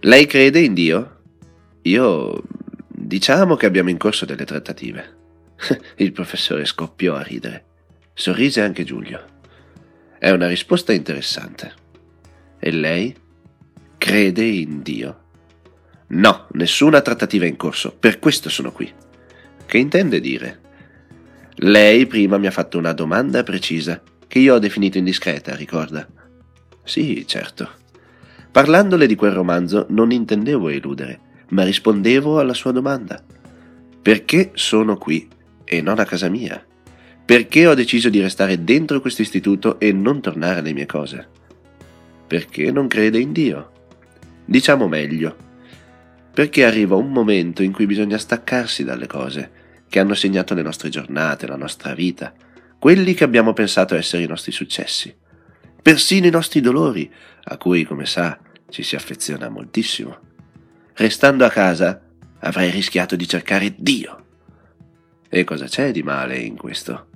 Lei 0.00 0.26
crede 0.26 0.60
in 0.60 0.74
Dio? 0.74 1.16
Io... 1.82 2.42
diciamo 2.88 3.56
che 3.56 3.66
abbiamo 3.66 3.88
in 3.90 3.96
corso 3.98 4.24
delle 4.26 4.44
trattative. 4.44 5.15
Il 5.96 6.12
professore 6.12 6.64
scoppiò 6.64 7.14
a 7.14 7.22
ridere. 7.22 7.64
Sorrise 8.14 8.62
anche 8.62 8.84
Giulio. 8.84 9.24
È 10.18 10.30
una 10.30 10.48
risposta 10.48 10.92
interessante. 10.92 11.72
E 12.58 12.70
lei? 12.70 13.14
Crede 13.98 14.44
in 14.44 14.82
Dio? 14.82 15.24
No, 16.08 16.46
nessuna 16.52 17.00
trattativa 17.00 17.44
è 17.44 17.48
in 17.48 17.56
corso, 17.56 17.94
per 17.98 18.18
questo 18.18 18.48
sono 18.48 18.70
qui. 18.70 18.92
Che 19.66 19.78
intende 19.78 20.20
dire? 20.20 20.60
Lei 21.56 22.06
prima 22.06 22.38
mi 22.38 22.46
ha 22.46 22.52
fatto 22.52 22.78
una 22.78 22.92
domanda 22.92 23.42
precisa, 23.42 24.00
che 24.28 24.38
io 24.38 24.54
ho 24.54 24.58
definito 24.58 24.98
indiscreta, 24.98 25.54
ricorda? 25.56 26.06
Sì, 26.84 27.26
certo. 27.26 27.68
Parlandole 28.52 29.06
di 29.06 29.16
quel 29.16 29.32
romanzo 29.32 29.86
non 29.90 30.12
intendevo 30.12 30.68
eludere, 30.68 31.20
ma 31.48 31.64
rispondevo 31.64 32.38
alla 32.38 32.54
sua 32.54 32.72
domanda. 32.72 33.22
Perché 34.00 34.52
sono 34.54 34.96
qui 34.96 35.28
e 35.66 35.82
non 35.82 35.98
a 35.98 36.06
casa 36.06 36.30
mia? 36.30 36.64
Perché 37.24 37.66
ho 37.66 37.74
deciso 37.74 38.08
di 38.08 38.20
restare 38.20 38.64
dentro 38.64 39.00
questo 39.00 39.20
istituto 39.20 39.78
e 39.78 39.92
non 39.92 40.22
tornare 40.22 40.60
alle 40.60 40.72
mie 40.72 40.86
cose? 40.86 41.28
Perché 42.26 42.70
non 42.70 42.86
crede 42.86 43.18
in 43.18 43.32
Dio? 43.32 43.72
Diciamo 44.44 44.86
meglio, 44.86 45.36
perché 46.32 46.64
arriva 46.64 46.94
un 46.94 47.10
momento 47.10 47.62
in 47.62 47.72
cui 47.72 47.86
bisogna 47.86 48.16
staccarsi 48.16 48.84
dalle 48.84 49.06
cose 49.06 49.50
che 49.88 49.98
hanno 49.98 50.14
segnato 50.14 50.54
le 50.54 50.62
nostre 50.62 50.88
giornate, 50.88 51.46
la 51.46 51.56
nostra 51.56 51.94
vita, 51.94 52.32
quelli 52.78 53.14
che 53.14 53.24
abbiamo 53.24 53.52
pensato 53.52 53.94
essere 53.96 54.22
i 54.22 54.28
nostri 54.28 54.52
successi, 54.52 55.14
persino 55.82 56.26
i 56.26 56.30
nostri 56.30 56.60
dolori, 56.60 57.10
a 57.44 57.56
cui, 57.56 57.84
come 57.84 58.06
sa, 58.06 58.38
ci 58.68 58.82
si 58.82 58.96
affeziona 58.96 59.48
moltissimo. 59.48 60.18
Restando 60.94 61.44
a 61.44 61.50
casa 61.50 62.02
avrei 62.40 62.70
rischiato 62.70 63.16
di 63.16 63.26
cercare 63.26 63.74
Dio. 63.76 64.25
E 65.28 65.44
cosa 65.44 65.66
c'è 65.66 65.90
di 65.90 66.02
male 66.02 66.38
in 66.38 66.56
questo? 66.56 67.08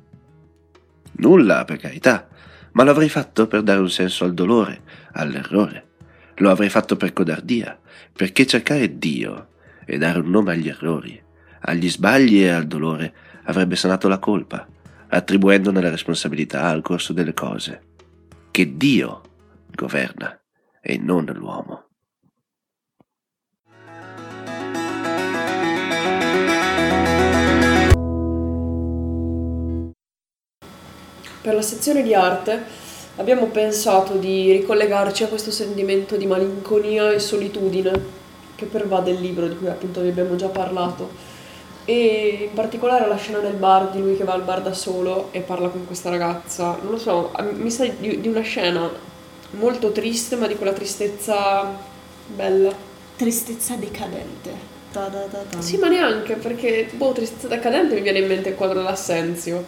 Nulla, 1.12 1.64
per 1.64 1.78
carità, 1.78 2.28
ma 2.72 2.84
l'avrei 2.84 3.08
fatto 3.08 3.46
per 3.46 3.62
dare 3.62 3.80
un 3.80 3.90
senso 3.90 4.24
al 4.24 4.34
dolore, 4.34 4.82
all'errore. 5.12 5.88
Lo 6.36 6.50
avrei 6.50 6.68
fatto 6.68 6.96
per 6.96 7.12
codardia, 7.12 7.78
perché 8.12 8.46
cercare 8.46 8.98
Dio 8.98 9.48
e 9.84 9.98
dare 9.98 10.20
un 10.20 10.30
nome 10.30 10.52
agli 10.52 10.68
errori, 10.68 11.20
agli 11.60 11.90
sbagli 11.90 12.42
e 12.42 12.48
al 12.48 12.66
dolore 12.66 13.12
avrebbe 13.44 13.76
sanato 13.76 14.08
la 14.08 14.18
colpa, 14.18 14.66
attribuendone 15.08 15.80
la 15.80 15.90
responsabilità 15.90 16.64
al 16.64 16.82
corso 16.82 17.12
delle 17.12 17.34
cose. 17.34 17.82
Che 18.50 18.76
Dio 18.76 19.22
governa 19.74 20.38
e 20.80 20.98
non 20.98 21.24
l'uomo. 21.26 21.89
Per 31.42 31.54
la 31.54 31.62
sezione 31.62 32.02
di 32.02 32.12
arte 32.12 32.62
abbiamo 33.16 33.46
pensato 33.46 34.14
di 34.14 34.52
ricollegarci 34.52 35.24
a 35.24 35.28
questo 35.28 35.50
sentimento 35.50 36.16
di 36.16 36.26
malinconia 36.26 37.10
e 37.10 37.18
solitudine 37.18 38.18
che 38.56 38.66
pervade 38.66 39.12
il 39.12 39.20
libro 39.20 39.48
di 39.48 39.56
cui 39.56 39.68
appunto 39.68 40.02
vi 40.02 40.08
abbiamo 40.08 40.36
già 40.36 40.48
parlato. 40.48 41.28
E 41.86 42.48
in 42.50 42.52
particolare 42.52 43.08
la 43.08 43.16
scena 43.16 43.38
del 43.38 43.54
bar 43.54 43.90
di 43.90 44.00
lui 44.00 44.18
che 44.18 44.24
va 44.24 44.34
al 44.34 44.42
bar 44.42 44.60
da 44.60 44.74
solo 44.74 45.28
e 45.30 45.40
parla 45.40 45.68
con 45.68 45.86
questa 45.86 46.10
ragazza. 46.10 46.78
Non 46.82 46.92
lo 46.92 46.98
so 46.98 47.32
mi 47.54 47.70
sa 47.70 47.86
di, 47.86 48.20
di 48.20 48.28
una 48.28 48.42
scena 48.42 48.90
molto 49.52 49.92
triste 49.92 50.36
ma 50.36 50.46
di 50.46 50.56
quella 50.56 50.74
tristezza 50.74 51.74
bella. 52.26 52.72
Tristezza 53.16 53.76
decadente. 53.76 54.68
Da 54.92 55.08
da 55.08 55.24
da 55.24 55.60
sì 55.60 55.78
ma 55.78 55.88
neanche 55.88 56.34
perché 56.34 56.90
boh 56.92 57.12
tristezza 57.12 57.48
decadente 57.48 57.94
mi 57.94 58.02
viene 58.02 58.18
in 58.18 58.26
mente 58.26 58.50
il 58.50 58.56
quadro 58.56 58.78
dell'Assenzio 58.78 59.64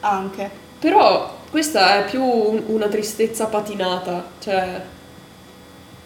anche 0.00 0.64
però 0.86 1.36
questa 1.50 2.04
è 2.04 2.08
più 2.08 2.22
una 2.22 2.86
tristezza 2.86 3.46
patinata 3.46 4.24
cioè 4.38 4.80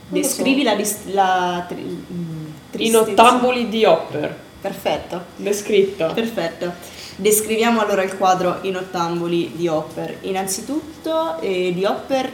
descrivi 0.08 0.64
so. 0.64 0.70
la, 1.12 1.12
la 1.12 1.64
tri, 1.68 1.82
mm, 1.82 2.46
tristezza 2.70 3.10
in 3.10 3.10
ottamboli 3.10 3.68
di 3.68 3.84
Hopper 3.84 4.48
Perfetto. 4.60 5.24
Descritto. 5.36 6.12
Perfetto. 6.12 6.70
Descriviamo 7.16 7.80
allora 7.80 8.02
il 8.02 8.14
quadro 8.16 8.58
in 8.62 8.76
ottamboli 8.76 9.52
di 9.54 9.66
Hopper. 9.68 10.18
Innanzitutto 10.22 11.40
eh, 11.40 11.72
di 11.72 11.82
Hopper 11.84 12.30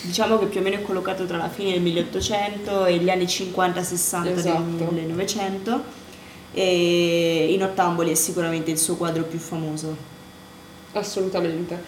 diciamo 0.00 0.38
che 0.38 0.46
più 0.46 0.60
o 0.60 0.62
meno 0.62 0.76
è 0.76 0.82
collocato 0.82 1.26
tra 1.26 1.36
la 1.36 1.50
fine 1.50 1.72
del 1.72 1.82
1800 1.82 2.86
e 2.86 2.96
gli 2.96 3.10
anni 3.10 3.24
50-60 3.24 4.26
esatto. 4.26 4.88
del 4.90 5.04
Novecento 5.04 5.98
e 6.52 7.52
in 7.52 7.62
ottamboli 7.62 8.10
è 8.10 8.14
sicuramente 8.14 8.70
il 8.70 8.78
suo 8.78 8.96
quadro 8.96 9.24
più 9.24 9.38
famoso. 9.38 10.18
Assolutamente. 10.92 11.82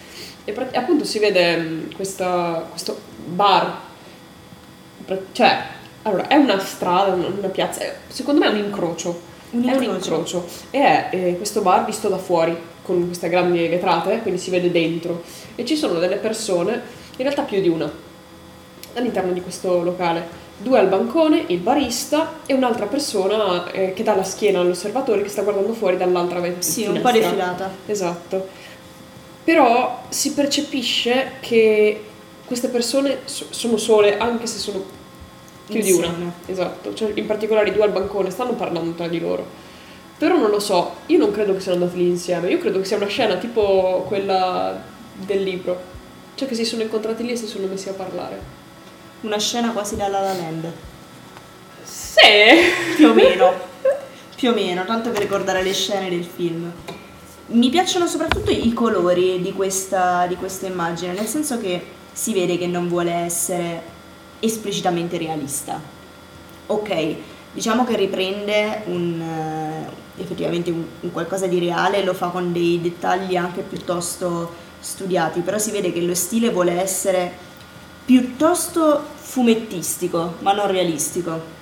E 0.44 0.54
appunto 0.74 1.04
si 1.04 1.18
vede 1.18 1.56
mm, 1.56 1.90
questa, 1.94 2.66
questo 2.70 2.98
bar, 3.26 3.80
cioè, 5.32 5.62
allora 6.02 6.26
è 6.28 6.34
una 6.36 6.58
strada, 6.58 7.12
una 7.12 7.48
piazza, 7.48 7.84
secondo 8.08 8.40
me 8.40 8.46
è 8.46 8.50
un 8.50 8.64
incrocio 8.64 9.30
un 9.52 9.68
è 9.68 9.76
un 9.76 9.82
incrocio 9.82 10.46
e 10.70 10.78
è 10.80 11.08
eh, 11.10 11.36
questo 11.36 11.60
bar 11.60 11.84
visto 11.84 12.08
da 12.08 12.16
fuori 12.16 12.56
con 12.82 13.06
queste 13.06 13.28
grandi 13.28 13.66
vetrate, 13.68 14.20
quindi 14.20 14.40
si 14.40 14.50
vede 14.50 14.70
dentro 14.70 15.22
e 15.54 15.64
ci 15.64 15.76
sono 15.76 15.98
delle 15.98 16.16
persone, 16.16 16.80
in 17.16 17.22
realtà 17.22 17.42
più 17.42 17.60
di 17.60 17.68
una, 17.68 17.90
all'interno 18.94 19.32
di 19.32 19.40
questo 19.40 19.82
locale. 19.82 20.40
Due 20.58 20.78
al 20.78 20.88
bancone, 20.88 21.44
il 21.48 21.58
barista 21.58 22.40
e 22.46 22.54
un'altra 22.54 22.86
persona 22.86 23.70
eh, 23.72 23.92
che 23.94 24.02
dà 24.02 24.14
la 24.14 24.22
schiena 24.22 24.60
all'osservatore 24.60 25.22
che 25.22 25.28
sta 25.28 25.42
guardando 25.42 25.72
fuori 25.72 25.96
dall'altra 25.96 26.40
vetrina. 26.40 26.62
Sì, 26.62 26.86
un 26.86 27.00
po' 27.00 27.10
defilata. 27.10 27.70
Esatto. 27.86 28.48
Però 29.44 30.04
si 30.08 30.32
percepisce 30.32 31.32
che 31.40 32.04
queste 32.44 32.68
persone 32.68 33.20
sono 33.24 33.76
sole 33.76 34.18
anche 34.18 34.46
se 34.46 34.58
sono 34.58 34.84
più 35.66 35.76
Insieme. 35.76 36.14
di 36.14 36.22
una, 36.22 36.32
esatto. 36.46 36.94
Cioè, 36.94 37.12
in 37.14 37.26
particolare 37.26 37.70
i 37.70 37.72
due 37.72 37.84
al 37.84 37.92
bancone 37.92 38.30
stanno 38.30 38.52
parlando 38.52 38.92
tra 38.92 39.08
di 39.08 39.18
loro. 39.18 39.46
Però 40.18 40.36
non 40.36 40.50
lo 40.50 40.60
so, 40.60 40.96
io 41.06 41.18
non 41.18 41.32
credo 41.32 41.52
che 41.52 41.60
siano 41.60 41.82
andati 41.82 41.98
lì 41.98 42.08
insieme, 42.08 42.48
io 42.48 42.58
credo 42.58 42.78
che 42.78 42.84
sia 42.84 42.96
una 42.96 43.06
scena 43.06 43.36
tipo 43.36 44.04
quella 44.06 44.80
del 45.14 45.42
libro. 45.42 45.90
Cioè 46.34 46.46
che 46.46 46.54
si 46.54 46.64
sono 46.64 46.82
incontrati 46.82 47.24
lì 47.24 47.32
e 47.32 47.36
si 47.36 47.46
sono 47.46 47.66
messi 47.66 47.88
a 47.88 47.92
parlare. 47.92 48.40
Una 49.22 49.38
scena 49.38 49.72
quasi 49.72 49.96
da 49.96 50.08
La 50.08 50.20
La 50.20 50.32
Land. 50.32 50.72
Sì! 51.82 52.94
Più 52.96 53.08
o 53.08 53.14
meno. 53.14 53.52
Più 54.36 54.50
o 54.50 54.54
meno, 54.54 54.84
tanto 54.84 55.10
per 55.10 55.20
ricordare 55.20 55.62
le 55.62 55.72
scene 55.72 56.08
del 56.08 56.24
film. 56.24 56.72
Mi 57.46 57.68
piacciono 57.70 58.06
soprattutto 58.06 58.50
i 58.50 58.72
colori 58.72 59.40
di 59.42 59.52
questa, 59.52 60.26
di 60.26 60.36
questa 60.36 60.66
immagine, 60.66 61.12
nel 61.12 61.26
senso 61.26 61.58
che 61.58 61.84
si 62.12 62.32
vede 62.32 62.56
che 62.56 62.66
non 62.66 62.88
vuole 62.88 63.12
essere 63.12 63.82
esplicitamente 64.40 65.18
realista. 65.18 65.80
Ok, 66.66 67.16
diciamo 67.52 67.84
che 67.84 67.96
riprende 67.96 68.82
un, 68.86 69.20
uh, 69.20 70.20
effettivamente 70.20 70.70
un, 70.70 70.84
un, 71.00 71.12
qualcosa 71.12 71.46
di 71.46 71.58
reale, 71.58 72.04
lo 72.04 72.14
fa 72.14 72.28
con 72.28 72.52
dei 72.52 72.80
dettagli 72.80 73.36
anche 73.36 73.62
piuttosto 73.62 74.52
studiati, 74.80 75.40
però 75.40 75.58
si 75.58 75.70
vede 75.70 75.92
che 75.92 76.00
lo 76.00 76.14
stile 76.14 76.50
vuole 76.50 76.80
essere 76.80 77.50
piuttosto 78.04 79.02
fumettistico, 79.14 80.34
ma 80.40 80.52
non 80.52 80.68
realistico. 80.68 81.60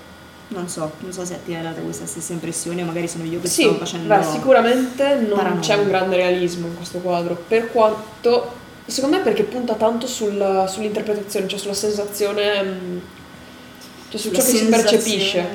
Non 0.52 0.68
so, 0.68 0.92
non 0.98 1.12
so 1.12 1.24
se 1.24 1.38
te 1.44 1.56
hai 1.56 1.62
dato 1.62 1.80
questa 1.80 2.06
stessa 2.06 2.32
impressione, 2.32 2.82
magari 2.82 3.06
sono 3.06 3.24
io 3.24 3.40
che 3.40 3.48
sì, 3.48 3.62
sto 3.62 3.74
facendo. 3.74 4.08
Beh, 4.08 4.22
sicuramente 4.24 5.14
non 5.14 5.36
paranoia. 5.36 5.60
c'è 5.60 5.74
un 5.74 5.88
grande 5.88 6.16
realismo 6.16 6.66
in 6.66 6.74
questo 6.76 6.98
quadro, 6.98 7.40
per 7.46 7.70
quanto 7.70 8.58
Secondo 8.90 9.18
me 9.18 9.22
perché 9.22 9.44
punta 9.44 9.74
tanto 9.74 10.06
sul, 10.08 10.64
sull'interpretazione, 10.68 11.46
cioè 11.46 11.58
sulla 11.58 11.74
sensazione, 11.74 12.62
mm, 12.62 12.98
cioè 14.08 14.20
su 14.20 14.30
ciò 14.30 14.36
che 14.36 14.40
si 14.42 14.66
percepisce. 14.66 15.46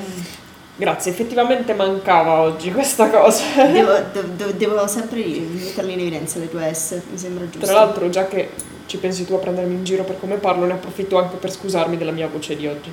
Grazie, 0.76 1.10
effettivamente 1.10 1.74
mancava 1.74 2.40
oggi 2.40 2.72
questa 2.72 3.10
cosa. 3.10 3.42
Devo, 3.70 3.92
devo, 4.12 4.52
devo 4.52 4.86
sempre 4.86 5.22
metterle 5.22 5.92
in 5.92 6.00
evidenza 6.00 6.38
le 6.38 6.48
tue 6.48 6.72
S, 6.72 7.00
mi 7.10 7.18
sembra 7.18 7.44
giusto. 7.44 7.66
Tra 7.66 7.74
l'altro, 7.74 8.08
già 8.08 8.26
che 8.26 8.50
ci 8.86 8.96
pensi 8.96 9.26
tu 9.26 9.34
a 9.34 9.38
prendermi 9.38 9.74
in 9.74 9.84
giro 9.84 10.04
per 10.04 10.18
come 10.18 10.36
parlo, 10.36 10.64
ne 10.64 10.72
approfitto 10.72 11.18
anche 11.18 11.36
per 11.36 11.52
scusarmi 11.52 11.98
della 11.98 12.12
mia 12.12 12.28
voce 12.28 12.56
di 12.56 12.66
oggi. 12.66 12.90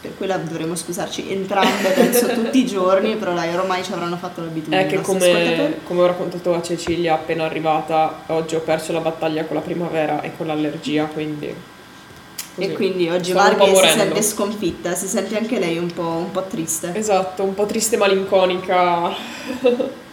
Per 0.00 0.16
quella 0.16 0.36
dovremmo 0.36 0.74
scusarci 0.74 1.30
entrambe, 1.30 1.90
penso 1.90 2.26
tutti 2.32 2.58
i 2.58 2.66
giorni, 2.66 3.16
però 3.16 3.34
dai, 3.34 3.54
ormai 3.54 3.82
ci 3.82 3.92
avranno 3.92 4.16
fatto 4.16 4.40
l'abitudine. 4.40 4.82
È 4.82 4.86
che 4.86 5.00
come, 5.00 5.78
come, 5.84 6.02
ho 6.02 6.06
raccontato 6.06 6.54
a 6.54 6.62
Cecilia 6.62 7.14
appena 7.14 7.44
arrivata, 7.44 8.22
oggi 8.26 8.54
ho 8.54 8.60
perso 8.60 8.92
la 8.92 9.00
battaglia 9.00 9.44
con 9.44 9.56
la 9.56 9.62
primavera 9.62 10.22
e 10.22 10.36
con 10.36 10.46
l'allergia, 10.46 11.06
quindi... 11.06 11.72
Così. 12.54 12.68
E 12.68 12.72
quindi 12.72 13.08
oggi 13.08 13.32
Marghe 13.32 13.74
si 13.74 13.98
sente 13.98 14.22
sconfitta, 14.22 14.94
si 14.94 15.08
sente 15.08 15.36
anche 15.36 15.58
lei 15.58 15.76
un 15.76 15.92
po', 15.92 16.02
un 16.02 16.30
po' 16.30 16.44
triste. 16.44 16.92
Esatto, 16.94 17.42
un 17.42 17.52
po' 17.52 17.66
triste 17.66 17.96
e 17.96 17.98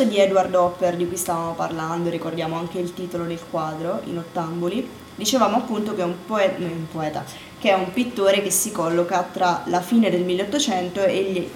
proposito 0.00 0.04
di 0.04 0.18
Edward 0.18 0.54
Hopper 0.54 0.96
di 0.96 1.06
cui 1.06 1.16
stavamo 1.16 1.52
parlando, 1.52 2.10
ricordiamo 2.10 2.56
anche 2.56 2.78
il 2.78 2.94
titolo 2.94 3.24
del 3.24 3.40
quadro, 3.50 4.00
In 4.04 4.18
ottamboli, 4.18 4.88
dicevamo 5.14 5.56
appunto 5.56 5.94
che 5.94 6.00
è 6.00 6.04
un, 6.04 6.14
poe- 6.26 6.54
un 6.58 6.86
poeta, 6.90 7.24
che 7.58 7.70
è 7.70 7.74
un 7.74 7.92
pittore 7.92 8.42
che 8.42 8.50
si 8.50 8.72
colloca 8.72 9.28
tra 9.30 9.62
la 9.66 9.80
fine 9.80 10.10
del 10.10 10.22
1800 10.24 11.04
e 11.04 11.22
gli, 11.22 11.48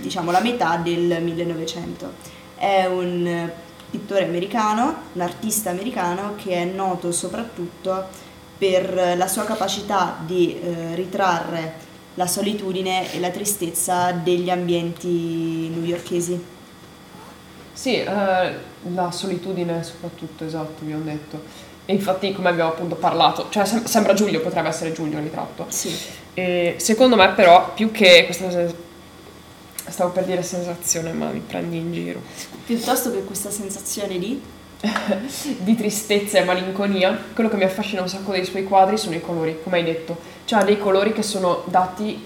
diciamo, 0.00 0.30
la 0.30 0.40
metà 0.40 0.76
del 0.76 1.22
1900. 1.22 2.12
È 2.56 2.86
un 2.86 3.50
pittore 3.90 4.24
americano, 4.24 4.94
un 5.12 5.20
artista 5.20 5.70
americano 5.70 6.34
che 6.36 6.54
è 6.54 6.64
noto 6.64 7.12
soprattutto 7.12 8.24
per 8.58 9.14
la 9.16 9.28
sua 9.28 9.44
capacità 9.44 10.16
di 10.24 10.58
eh, 10.58 10.94
ritrarre 10.94 11.84
la 12.14 12.26
solitudine 12.26 13.12
e 13.12 13.20
la 13.20 13.30
tristezza 13.30 14.10
degli 14.12 14.48
ambienti 14.48 15.68
newyorkesi. 15.68 16.54
Sì, 17.76 17.96
eh, 17.96 18.52
la 18.94 19.10
solitudine 19.10 19.82
soprattutto, 19.82 20.46
esatto, 20.46 20.82
vi 20.82 20.94
ho 20.94 21.00
detto. 21.04 21.42
E 21.84 21.92
infatti, 21.92 22.32
come 22.32 22.48
abbiamo 22.48 22.70
appunto 22.70 22.94
parlato, 22.94 23.48
cioè 23.50 23.66
sem- 23.66 23.84
sembra 23.84 24.14
Giulio, 24.14 24.40
potrebbe 24.40 24.68
essere 24.68 24.92
Giulio 24.92 25.18
il 25.18 25.24
ritratto. 25.24 25.66
Sì. 25.68 25.94
E 26.32 26.76
secondo 26.78 27.16
me 27.16 27.28
però, 27.32 27.74
più 27.74 27.90
che 27.90 28.24
questa... 28.24 28.48
Stavo 29.88 30.10
per 30.10 30.24
dire 30.24 30.42
sensazione, 30.42 31.12
ma 31.12 31.28
mi 31.28 31.40
prendi 31.46 31.76
in 31.76 31.92
giro. 31.92 32.22
Piuttosto 32.64 33.12
che 33.12 33.22
questa 33.24 33.50
sensazione 33.50 34.18
di... 34.18 34.40
di 35.58 35.74
tristezza 35.76 36.38
e 36.38 36.44
malinconia, 36.44 37.16
quello 37.34 37.50
che 37.50 37.56
mi 37.56 37.64
affascina 37.64 38.00
un 38.00 38.08
sacco 38.08 38.32
dei 38.32 38.44
suoi 38.46 38.64
quadri 38.64 38.96
sono 38.96 39.16
i 39.16 39.20
colori, 39.20 39.58
come 39.62 39.76
hai 39.76 39.84
detto. 39.84 40.16
Cioè 40.46 40.64
dei 40.64 40.78
colori 40.78 41.12
che 41.12 41.22
sono 41.22 41.62
dati 41.66 42.24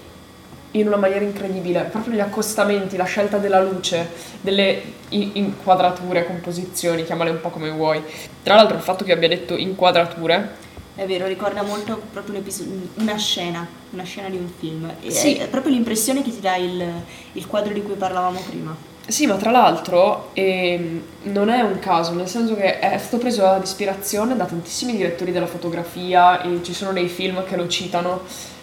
in 0.72 0.86
una 0.86 0.96
maniera 0.96 1.24
incredibile, 1.24 1.82
proprio 1.82 2.14
gli 2.14 2.20
accostamenti, 2.20 2.96
la 2.96 3.04
scelta 3.04 3.38
della 3.38 3.60
luce, 3.60 4.08
delle 4.40 4.82
inquadrature, 5.08 6.24
composizioni, 6.24 7.04
chiamale 7.04 7.30
un 7.30 7.40
po' 7.40 7.50
come 7.50 7.70
vuoi. 7.70 8.02
Tra 8.42 8.54
l'altro 8.54 8.76
il 8.76 8.82
fatto 8.82 9.04
che 9.04 9.12
abbia 9.12 9.28
detto 9.28 9.56
inquadrature 9.56 10.68
è 11.00 11.06
vero, 11.06 11.26
ricorda 11.26 11.62
molto 11.62 11.98
proprio 12.12 12.34
un 12.34 12.40
episodio, 12.40 12.74
una 12.96 13.16
scena, 13.16 13.66
una 13.90 14.02
scena 14.02 14.28
di 14.28 14.36
un 14.36 14.50
film. 14.58 14.92
Sì. 15.06 15.36
È 15.36 15.48
proprio 15.48 15.72
l'impressione 15.72 16.22
che 16.22 16.30
ti 16.30 16.40
dà 16.40 16.56
il, 16.56 16.84
il 17.32 17.46
quadro 17.46 17.72
di 17.72 17.82
cui 17.82 17.94
parlavamo 17.94 18.38
prima. 18.46 18.76
Sì, 19.06 19.26
ma 19.26 19.36
tra 19.36 19.50
l'altro 19.50 20.28
eh, 20.34 21.00
non 21.22 21.48
è 21.48 21.62
un 21.62 21.78
caso, 21.78 22.12
nel 22.12 22.28
senso 22.28 22.54
che 22.54 22.80
è 22.80 22.98
stato 22.98 23.16
preso 23.16 23.46
ad 23.46 23.62
ispirazione 23.62 24.36
da 24.36 24.44
tantissimi 24.44 24.94
direttori 24.94 25.32
della 25.32 25.46
fotografia 25.46 26.42
e 26.42 26.62
ci 26.62 26.74
sono 26.74 26.92
dei 26.92 27.08
film 27.08 27.44
che 27.44 27.56
lo 27.56 27.66
citano, 27.66 28.20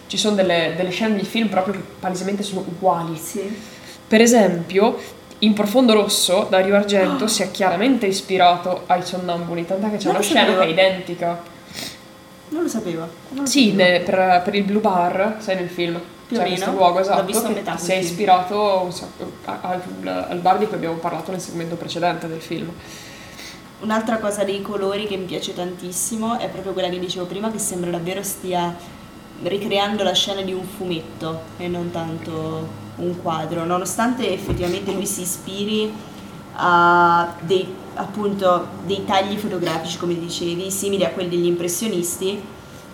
ci 0.08 0.16
sono 0.18 0.34
delle, 0.34 0.74
delle 0.76 0.90
scene 0.90 1.14
di 1.16 1.24
film 1.24 1.46
proprio 1.48 1.74
che 1.74 1.80
palesemente 2.00 2.42
sono 2.42 2.64
uguali. 2.66 3.16
Sì. 3.16 3.56
Per 4.08 4.20
esempio, 4.20 4.98
in 5.40 5.52
Profondo 5.52 5.92
Rosso, 5.92 6.48
Dario 6.50 6.74
Argento 6.74 7.28
si 7.28 7.42
è 7.42 7.50
chiaramente 7.52 8.06
ispirato 8.06 8.82
ai 8.86 9.02
sonnambuli, 9.04 9.64
tant'è 9.64 9.90
che 9.90 9.98
c'è 9.98 10.06
Non 10.06 10.16
una 10.16 10.24
scena 10.24 10.40
sapevo. 10.40 10.60
che 10.60 10.66
è 10.66 10.70
identica. 10.70 11.42
Non 12.48 12.62
lo 12.62 12.68
sapevo. 12.68 13.00
non 13.28 13.44
lo 13.44 13.46
Sì, 13.46 13.70
sapevo. 13.70 13.90
ne- 13.90 14.00
per, 14.00 14.42
per 14.42 14.54
il 14.56 14.64
Blue 14.64 14.80
Bar, 14.80 15.36
sai 15.38 15.54
nel 15.56 15.68
film, 15.68 16.00
Più 16.26 16.36
c'è 16.36 16.44
questo 16.46 16.70
luogo 16.72 16.94
L'ho 16.94 17.00
esatto 17.00 17.24
visto 17.24 17.46
a 17.46 17.50
metà 17.50 17.76
si 17.78 17.92
è 17.92 17.96
ispirato 17.96 18.90
sacco- 18.90 19.32
a- 19.44 19.58
al, 19.62 19.80
al 20.30 20.38
bar 20.40 20.58
di 20.58 20.66
cui 20.66 20.76
abbiamo 20.76 20.96
parlato 20.96 21.30
nel 21.30 21.40
segmento 21.40 21.76
precedente 21.76 22.26
del 22.26 22.40
film. 22.40 22.70
Un'altra 23.80 24.16
cosa 24.18 24.42
dei 24.44 24.60
colori 24.60 25.06
che 25.06 25.16
mi 25.16 25.24
piace 25.26 25.54
tantissimo 25.54 26.38
è 26.38 26.48
proprio 26.48 26.72
quella 26.72 26.88
che 26.88 26.98
dicevo 26.98 27.26
prima, 27.26 27.50
che 27.50 27.58
sembra 27.58 27.90
davvero 27.90 28.22
stia 28.22 28.74
ricreando 29.42 30.02
la 30.02 30.12
scena 30.12 30.42
di 30.42 30.52
un 30.52 30.64
fumetto 30.64 31.42
e 31.56 31.68
non 31.68 31.90
tanto 31.90 32.86
un 32.96 33.20
quadro, 33.22 33.64
nonostante 33.64 34.32
effettivamente 34.32 34.92
lui 34.92 35.06
si 35.06 35.22
ispiri 35.22 35.92
a 36.54 37.34
dei, 37.40 37.66
appunto, 37.94 38.66
dei 38.84 39.04
tagli 39.04 39.36
fotografici, 39.36 39.96
come 39.98 40.18
dicevi, 40.18 40.70
simili 40.70 41.04
a 41.04 41.10
quelli 41.10 41.28
degli 41.28 41.46
impressionisti, 41.46 42.40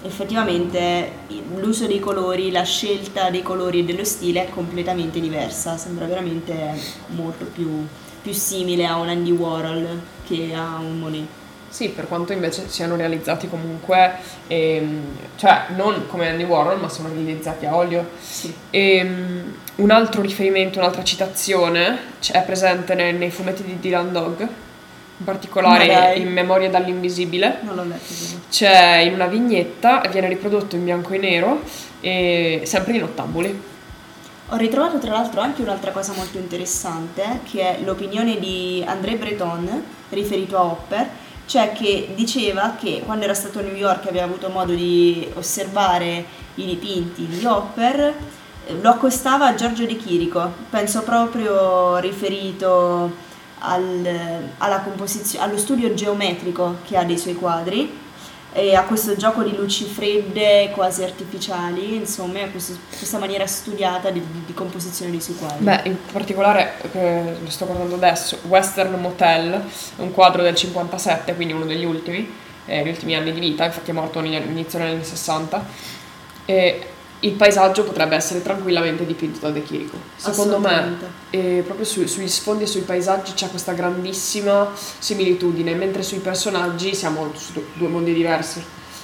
effettivamente 0.03 1.11
l'uso 1.57 1.87
dei 1.87 2.01
colori, 2.01 2.51
la 2.51 2.63
scelta 2.63 3.31
dei 3.31 3.43
colori 3.43 3.81
e 3.81 3.85
dello 3.85 4.05
stile 4.05 4.47
è 4.47 4.51
completamente 4.51 5.19
diversa, 5.19 5.79
sembra 5.79 6.05
veramente 6.07 6.79
molto 7.09 7.47
più, 7.47 7.87
più 8.21 8.33
simile 8.33 8.85
a 8.85 8.97
un 8.97 9.09
Andy 9.09 9.31
Warhol 9.31 10.01
che 10.27 10.53
a 10.55 10.79
un 10.79 10.99
Monet. 10.99 11.43
Sì, 11.69 11.89
per 11.89 12.07
quanto 12.07 12.33
invece 12.33 12.69
siano 12.69 12.95
realizzati 12.95 13.49
comunque, 13.49 14.13
ehm, 14.47 15.03
cioè 15.37 15.65
non 15.75 16.07
come 16.07 16.29
Andy 16.29 16.45
Warhol, 16.45 16.79
ma 16.81 16.89
sono 16.89 17.09
realizzati 17.09 17.67
a 17.67 17.75
olio. 17.75 18.09
Sì. 18.21 18.55
Ehm, 18.71 19.55
un 19.77 19.91
altro 19.91 20.23
riferimento, 20.23 20.79
un'altra 20.79 21.03
citazione 21.03 21.99
è 22.31 22.43
presente 22.43 22.95
nei, 22.95 23.13
nei 23.13 23.31
fumetti 23.31 23.65
di 23.65 23.81
Dylan 23.81 24.13
Dog, 24.13 24.41
in 24.41 25.25
particolare 25.25 26.15
in 26.15 26.33
Memoria 26.33 26.71
dall'Invisibile. 26.71 27.59
Non 27.63 27.75
l'ho 27.75 27.85
letto 27.85 28.15
quello. 28.15 28.43
C'è 28.51 28.99
in 28.99 29.15
una 29.15 29.27
vignetta, 29.27 30.01
viene 30.11 30.29
riprodotto 30.29 30.77
in 30.77 30.85
bianco 30.85 31.13
e 31.13 31.19
nero, 31.19 31.61
e 32.01 32.63
sempre 32.65 32.93
in 32.95 33.03
ottamboli. 33.03 33.63
Ho 34.51 34.57
ritrovato 34.57 34.99
tra 34.99 35.13
l'altro 35.13 35.41
anche 35.41 35.63
un'altra 35.63 35.91
cosa 35.91 36.13
molto 36.15 36.39
interessante, 36.39 37.41
che 37.51 37.61
è 37.61 37.81
l'opinione 37.83 38.39
di 38.39 38.85
André 38.87 39.17
Breton 39.17 39.83
riferito 40.11 40.57
a 40.57 40.65
Hopper, 40.65 41.09
cioè 41.47 41.73
che 41.73 42.13
diceva 42.15 42.75
che 42.79 43.03
quando 43.05 43.25
era 43.25 43.35
stato 43.35 43.59
a 43.59 43.63
New 43.63 43.75
York 43.75 44.07
e 44.07 44.09
aveva 44.09 44.25
avuto 44.25 44.49
modo 44.49 44.73
di 44.73 45.29
osservare 45.35 46.25
i 46.57 46.67
dipinti 46.67 47.27
di 47.27 47.45
Hopper, 47.45 48.01
eh, 48.67 48.75
lo 48.81 48.91
accostava 48.91 49.47
a 49.47 49.55
Giorgio 49.55 49.85
De 49.87 49.97
Chirico, 49.97 50.53
penso 50.71 51.03
proprio 51.03 51.99
riferito 51.99 53.13
al- 53.59 54.51
allo 54.59 55.59
studio 55.59 55.95
geometrico 55.95 56.79
che 56.85 56.97
ha 56.97 57.05
dei 57.05 57.19
suoi 57.19 57.35
quadri 57.35 58.03
e 58.57 58.77
a 58.77 58.85
questo 58.85 59.17
gioco 59.17 59.43
di 59.43 59.55
luci 59.57 59.85
fredde 59.85 60.71
quasi 60.73 61.03
artificiali, 61.03 61.97
insomma, 61.97 62.41
a 62.43 62.49
questo- 62.49 62.79
questa 62.97 63.19
maniera 63.19 63.47
studiata 63.49 64.11
di, 64.11 64.23
di 64.47 64.55
composizione 64.55 65.11
dei 65.11 65.21
suoi 65.21 65.37
quadri. 65.37 65.65
Beh, 65.65 65.81
in 65.85 65.97
particolare, 66.13 66.75
eh, 66.93 67.37
lo 67.43 67.51
sto 67.51 67.67
guardando 67.67 67.97
adesso, 67.97 68.39
Western 68.47 68.95
Motel, 69.01 69.61
un 69.97 70.13
quadro 70.13 70.43
del 70.43 70.55
57, 70.55 71.35
quindi 71.35 71.53
uno 71.53 71.65
degli 71.65 71.85
ultimi, 71.85 72.33
eh, 72.67 72.85
gli 72.85 72.89
ultimi 72.89 73.17
anni 73.17 73.33
di 73.33 73.41
vita, 73.41 73.65
infatti 73.65 73.91
è 73.91 73.93
morto 73.93 74.21
all'inizio 74.21 74.79
degli 74.79 74.89
anni 74.93 75.05
60. 75.05 75.67
E 76.47 76.87
il 77.25 77.33
paesaggio 77.33 77.85
potrebbe 77.85 78.17
essere 78.17 78.43
tranquillamente 78.43 79.07
dipinto 79.07 79.39
da 79.41 79.51
De 79.51 79.63
Chirico. 79.63 79.97
Secondo 80.17 80.59
me, 80.59 80.97
eh, 81.31 81.63
proprio 81.65 81.87
su- 81.87 82.07
sugli 82.07 82.29
sfondi 82.29 82.65
e 82.65 82.67
sui 82.67 82.83
paesaggi 82.83 83.33
c'è 83.33 83.49
questa 83.49 83.73
grandissima 83.73 84.71
similitudine, 84.99 85.75
mentre 85.75 86.03
sui 86.03 86.19
personaggi 86.19 86.95
siamo 86.95 87.33
su 87.35 87.53
du- 87.53 87.65
due 87.75 87.89
mondi 87.89 88.13
diversi. 88.13 88.63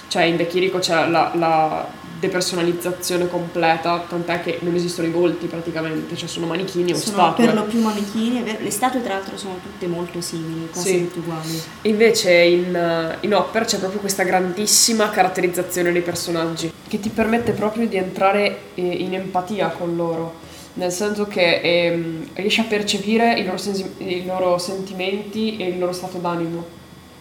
Cioè 0.09 0.25
in 0.25 0.37
De 0.37 0.47
Chirico 0.49 0.79
c'è 0.81 1.09
la, 1.09 1.31
la 1.35 1.87
depersonalizzazione 2.21 3.29
completa, 3.29 4.05
tant'è 4.09 4.43
che 4.43 4.59
non 4.63 4.75
esistono 4.75 5.09
i 5.09 5.11
volti 5.11 5.47
praticamente, 5.47 6.15
cioè 6.17 6.29
sono 6.29 6.47
manichini 6.47 6.93
o 6.93 6.97
Sono 6.97 7.17
statue. 7.17 7.47
per 7.47 7.55
lo 7.55 7.65
più 7.65 7.81
manichini, 7.81 8.45
le 8.61 8.71
statue 8.71 9.03
tra 9.03 9.15
l'altro 9.15 9.37
sono 9.37 9.55
tutte 9.63 9.87
molto 9.87 10.21
simili, 10.21 10.69
quasi 10.71 10.89
Sì. 10.89 10.99
tutte 11.09 11.19
uguali. 11.21 11.63
Invece 11.83 12.33
in, 12.33 12.75
eh, 12.75 13.17
in 13.21 13.35
Hopper 13.35 13.65
c'è 13.65 13.79
proprio 13.79 14.01
questa 14.01 14.23
grandissima 14.23 15.09
caratterizzazione 15.11 15.91
dei 15.93 16.03
personaggi 16.03 16.71
che 16.87 17.01
ti 17.01 17.09
permette 17.09 17.53
proprio 17.53 17.87
di 17.89 17.97
entrare 17.97 18.59
eh, 18.75 18.83
in 18.83 19.15
empatia 19.15 19.69
con 19.69 19.97
loro, 19.97 20.35
nel 20.75 20.93
senso 20.93 21.27
che 21.27 21.61
ehm, 21.63 22.29
riesci 22.35 22.61
a 22.61 22.65
percepire 22.65 23.39
i 23.39 23.45
loro, 23.45 23.57
sensi- 23.57 23.91
i 23.99 24.25
loro 24.27 24.59
sentimenti 24.59 25.57
e 25.57 25.69
il 25.69 25.79
loro 25.79 25.93
stato 25.93 26.19
d'animo. 26.19 26.79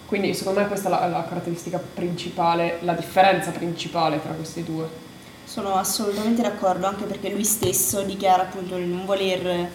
Quindi 0.09 0.33
secondo 0.33 0.61
me 0.61 0.67
questa 0.67 0.87
è 0.87 0.91
la, 0.91 1.05
la 1.05 1.23
caratteristica 1.23 1.77
principale, 1.77 2.79
la 2.81 2.93
differenza 2.93 3.51
principale 3.51 4.19
tra 4.19 4.31
questi 4.31 4.63
due. 4.63 4.89
Sono 5.43 5.75
assolutamente 5.75 6.41
d'accordo, 6.41 6.87
anche 6.87 7.03
perché 7.03 7.29
lui 7.29 7.43
stesso 7.43 8.01
dichiara 8.01 8.41
appunto 8.41 8.75
di 8.75 8.87
non 8.87 9.05
voler 9.05 9.69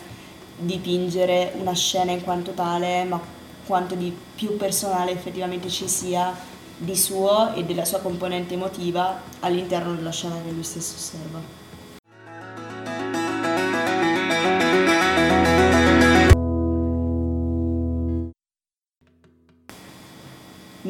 dipingere 0.57 1.53
una 1.55 1.73
scena 1.73 2.11
in 2.11 2.25
quanto 2.25 2.51
tale, 2.51 3.05
ma 3.05 3.21
quanto 3.65 3.95
di 3.95 4.13
più 4.35 4.57
personale 4.57 5.13
effettivamente 5.13 5.69
ci 5.69 5.89
sia 5.89 6.35
di 6.77 6.97
suo 6.97 7.55
e 7.55 7.63
della 7.63 7.85
sua 7.85 8.01
componente 8.01 8.55
emotiva 8.55 9.21
all'interno 9.39 9.95
della 9.95 10.11
scena 10.11 10.35
che 10.45 10.51
lui 10.51 10.65
stesso 10.65 10.95
osserva. 10.97 11.64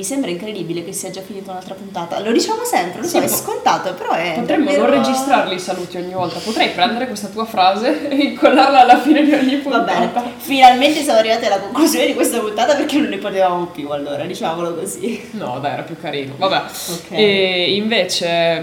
Mi 0.04 0.10
sembra 0.10 0.30
incredibile 0.30 0.84
che 0.84 0.92
sia 0.92 1.08
già 1.08 1.22
finita 1.22 1.50
un'altra 1.52 1.72
puntata. 1.72 2.20
Lo 2.20 2.30
diciamo 2.30 2.62
sempre, 2.62 3.00
lo 3.00 3.06
so, 3.06 3.20
Sì, 3.20 3.24
è 3.24 3.26
po- 3.26 3.34
scontato, 3.36 3.94
però 3.94 4.10
è. 4.12 4.34
Potremmo 4.38 4.66
davvero- 4.66 4.86
non 4.88 5.02
registrarli 5.02 5.54
i 5.54 5.58
saluti 5.58 5.96
ogni 5.96 6.12
volta, 6.12 6.38
potrei 6.40 6.68
prendere 6.72 7.06
questa 7.06 7.28
tua 7.28 7.46
frase 7.46 8.04
e 8.12 8.14
incollarla 8.14 8.80
alla 8.82 8.98
fine 9.00 9.24
di 9.24 9.32
ogni 9.32 9.56
Va 9.56 9.62
puntata. 9.62 10.20
bene, 10.20 10.32
finalmente 10.36 11.00
siamo 11.02 11.20
arrivati 11.20 11.46
alla 11.46 11.58
conclusione 11.58 12.04
di 12.08 12.12
questa 12.12 12.38
puntata 12.38 12.74
perché 12.74 12.98
non 12.98 13.08
ne 13.08 13.16
potevamo 13.16 13.64
più, 13.68 13.88
allora, 13.88 14.26
diciamolo 14.26 14.74
così. 14.74 15.26
No, 15.30 15.58
dai, 15.58 15.72
era 15.72 15.82
più 15.84 15.96
carino. 15.98 16.34
Vabbè. 16.36 16.56
Ok. 16.90 17.10
E 17.12 17.74
invece, 17.74 18.62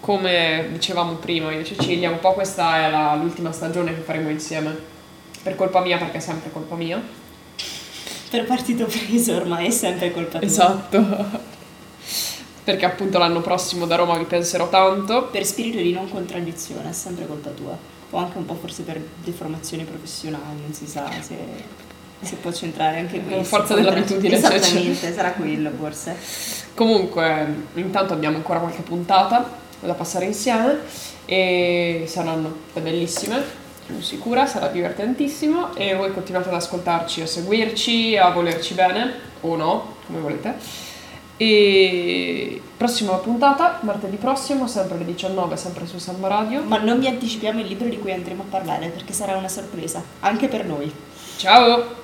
come 0.00 0.70
dicevamo 0.72 1.12
prima 1.12 1.52
io 1.52 1.60
e 1.60 1.64
Cecilia, 1.64 2.10
un 2.10 2.18
po' 2.18 2.32
questa 2.32 2.78
è 2.84 2.90
la- 2.90 3.14
l'ultima 3.14 3.52
stagione 3.52 3.94
che 3.94 4.00
faremo 4.00 4.28
insieme. 4.28 4.76
Per 5.40 5.54
colpa 5.54 5.78
mia, 5.82 5.98
perché 5.98 6.16
è 6.16 6.20
sempre 6.20 6.50
colpa 6.50 6.74
mia. 6.74 7.00
Per 8.30 8.44
partito 8.44 8.86
preso 8.86 9.34
ormai 9.34 9.66
è 9.66 9.70
sempre 9.70 10.12
colpa 10.12 10.38
tua. 10.38 10.46
Esatto. 10.46 11.48
Perché 12.62 12.84
appunto 12.84 13.18
l'anno 13.18 13.40
prossimo 13.40 13.86
da 13.86 13.96
Roma 13.96 14.16
vi 14.16 14.24
penserò 14.24 14.68
tanto. 14.68 15.24
Per 15.24 15.44
spirito 15.44 15.78
di 15.78 15.92
non 15.92 16.08
contraddizione 16.08 16.90
è 16.90 16.92
sempre 16.92 17.26
colpa 17.26 17.50
tua. 17.50 17.76
O 18.10 18.16
anche 18.18 18.38
un 18.38 18.46
po' 18.46 18.54
forse 18.54 18.82
per 18.82 19.00
deformazioni 19.24 19.84
professionali, 19.84 20.60
non 20.62 20.72
si 20.72 20.86
sa 20.86 21.08
se, 21.20 21.36
se 22.20 22.36
può 22.36 22.52
centrare 22.52 22.98
anche 22.98 23.20
questo. 23.20 23.44
forza 23.44 23.74
dell'abitudine. 23.74 24.40
cioè, 24.40 24.54
Esattamente, 24.54 25.00
cioè. 25.00 25.12
sarà 25.12 25.32
quello 25.32 25.70
forse. 25.76 26.16
Comunque, 26.74 27.46
intanto 27.74 28.12
abbiamo 28.12 28.36
ancora 28.36 28.60
qualche 28.60 28.82
puntata 28.82 29.58
da 29.80 29.94
passare 29.94 30.26
insieme 30.26 30.80
e 31.24 32.04
saranno 32.06 32.54
bellissime, 32.74 33.42
sono 33.90 34.02
sicura, 34.02 34.46
sarà 34.46 34.68
divertentissimo 34.68 35.74
e 35.74 35.94
voi 35.94 36.12
continuate 36.12 36.48
ad 36.48 36.54
ascoltarci, 36.54 37.22
a 37.22 37.26
seguirci, 37.26 38.16
a 38.16 38.30
volerci 38.30 38.74
bene 38.74 39.12
o 39.40 39.56
no, 39.56 39.96
come 40.06 40.20
volete. 40.20 40.54
E 41.36 42.60
prossima 42.76 43.14
puntata, 43.14 43.80
martedì 43.82 44.16
prossimo, 44.16 44.66
sempre 44.66 44.96
alle 44.96 45.06
19, 45.06 45.56
sempre 45.56 45.86
su 45.86 45.98
Samba 45.98 46.28
Radio. 46.28 46.62
Ma 46.62 46.78
non 46.78 47.00
vi 47.00 47.06
anticipiamo 47.06 47.60
il 47.60 47.66
libro 47.66 47.88
di 47.88 47.98
cui 47.98 48.12
andremo 48.12 48.42
a 48.42 48.50
parlare 48.50 48.88
perché 48.88 49.12
sarà 49.12 49.36
una 49.36 49.48
sorpresa, 49.48 50.02
anche 50.20 50.48
per 50.48 50.64
noi. 50.66 50.92
Ciao! 51.36 51.99